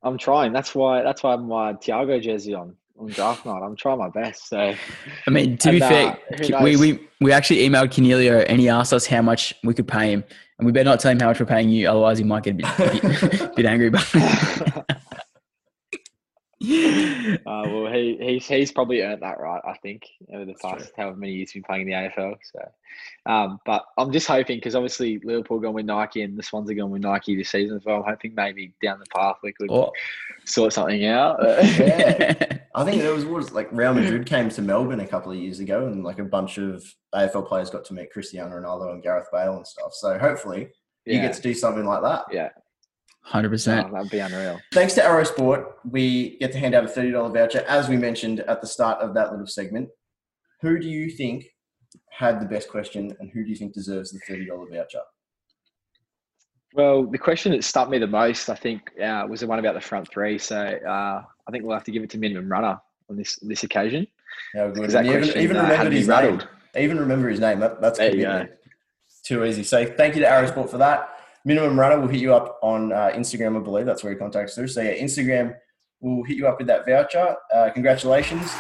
[0.03, 0.53] I'm trying.
[0.53, 1.03] That's why.
[1.03, 3.63] That's why my Thiago jersey on on draft night.
[3.63, 4.49] I'm trying my best.
[4.49, 4.75] So
[5.27, 8.61] I mean, to be And, fair, uh, who we, we, we actually emailed Canelio and
[8.61, 10.25] he asked us how much we could pay him.
[10.59, 12.51] And we better not tell him how much we're paying you, otherwise he might get
[12.51, 13.89] a bit, bit, bit angry.
[13.89, 14.07] But
[16.63, 19.63] Uh, well, he he's he's probably earned that right.
[19.65, 20.03] I think
[20.33, 22.37] over the That's past however many years he's been playing in the AFL.
[22.43, 26.71] So, um, but I'm just hoping because obviously Liverpool going with Nike and the Swans
[26.71, 27.99] are going with Nike this season as well.
[27.99, 29.91] I'm hoping maybe down the path we could Oh.
[30.45, 31.39] sort something out.
[31.65, 32.59] Yeah.
[32.75, 35.59] I think there was, was like Real Madrid came to Melbourne a couple of years
[35.59, 36.85] ago, and like a bunch of
[37.15, 39.93] AFL players got to meet Cristiano Ronaldo and Gareth Bale and stuff.
[39.93, 40.69] So hopefully
[41.05, 42.27] you get to do something like that.
[42.31, 42.51] yeah,
[43.29, 43.85] 100%.
[43.89, 44.61] oh, that'd be unreal.
[44.73, 47.97] Thanks to Arrow Sport, we get to hand out a thirty dollar voucher, as we
[47.97, 49.89] mentioned at the start of that little segment.
[50.63, 51.47] Who do you think
[52.11, 55.01] had the best question, and who do you think deserves the thirty dollar voucher?
[56.75, 59.75] Well, the question that stumped me the most, I think, uh, was the one about
[59.75, 60.39] the front three.
[60.39, 63.65] So uh, I think we'll have to give it to minimum runner on this this
[63.65, 64.07] occasion.
[64.55, 64.91] Yeah, good.
[64.91, 66.49] That And even, question even uh, remembered his rattled.
[66.75, 66.85] name.
[66.85, 67.59] Even remember his name.
[67.61, 68.51] That, that's There you commitment.
[69.25, 69.65] Too easy.
[69.65, 71.20] So thank you to Aerosport for that.
[71.45, 73.87] Minimum Runner will hit you up on uh, Instagram, I believe.
[73.87, 74.69] That's where he contacts through.
[74.69, 75.55] So yeah, Instagram
[76.01, 77.35] will hit you up with that voucher.
[77.55, 78.51] Uh, congratulations.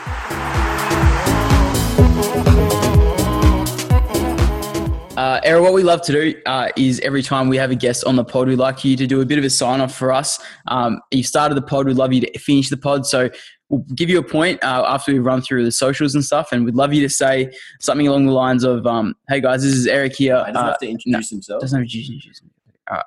[5.16, 8.04] Uh, Era, what we love to do uh, is every time we have a guest
[8.04, 10.10] on the pod, we'd like you to do a bit of a sign off for
[10.12, 10.38] us.
[10.68, 13.04] Um, you started the pod, we'd love you to finish the pod.
[13.04, 13.28] So
[13.68, 16.64] we'll give you a point uh, after we run through the socials and stuff, and
[16.64, 19.86] we'd love you to say something along the lines of, um, "Hey guys, this is
[19.86, 21.60] Eric here." He doesn't Uh, have to introduce himself.
[21.60, 22.48] doesn't have to introduce me.
[22.90, 23.04] All right.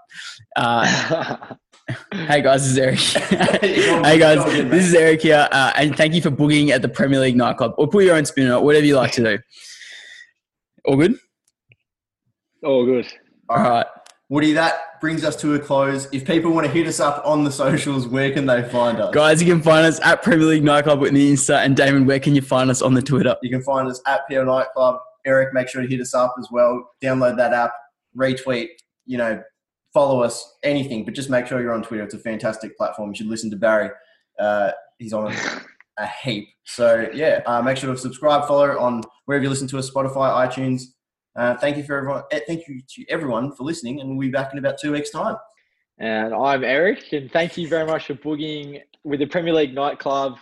[0.56, 1.38] Uh,
[2.14, 3.00] Hey guys, this is Eric.
[3.62, 4.72] hey guys, Go again, mate.
[4.72, 7.74] this is Eric here, uh, and thank you for booging at the Premier League nightclub.
[7.78, 9.40] Or put your own spin on it, whatever you like to do.
[10.86, 11.16] All good.
[12.64, 13.06] All good.
[13.50, 13.70] All All right.
[13.70, 13.86] right.
[14.30, 16.08] Woody, that brings us to a close.
[16.14, 19.14] If people want to hit us up on the socials, where can they find us?
[19.14, 21.58] Guys, you can find us at Premier League Nightclub with the Insta.
[21.66, 23.36] And Damon, where can you find us on the Twitter?
[23.44, 25.00] You can find us at PO Nightclub.
[25.26, 26.90] Eric, make sure to hit us up as well.
[27.02, 27.74] Download that app,
[28.18, 28.70] retweet,
[29.06, 29.44] you know,
[29.94, 32.04] follow us, anything, but just make sure you're on Twitter.
[32.04, 33.10] It's a fantastic platform.
[33.10, 33.90] You should listen to Barry.
[34.40, 35.34] Uh, he's on
[35.98, 36.48] a heap.
[36.66, 40.48] So, yeah, uh, make sure to subscribe, follow on wherever you listen to us, Spotify,
[40.48, 40.84] iTunes.
[41.36, 42.24] Uh, thank you for everyone.
[42.32, 45.10] eh, Thank you to everyone for listening, and we'll be back in about two weeks'
[45.12, 45.36] time.
[46.00, 50.38] And I'm Eric, and thank you very much for booging with the Premier League nightclub.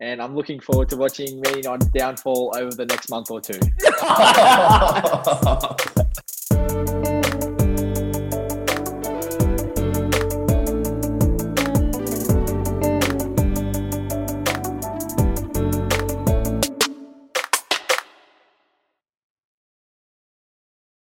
[0.00, 3.54] And I'm looking forward to watching Man United's downfall over the next month or two.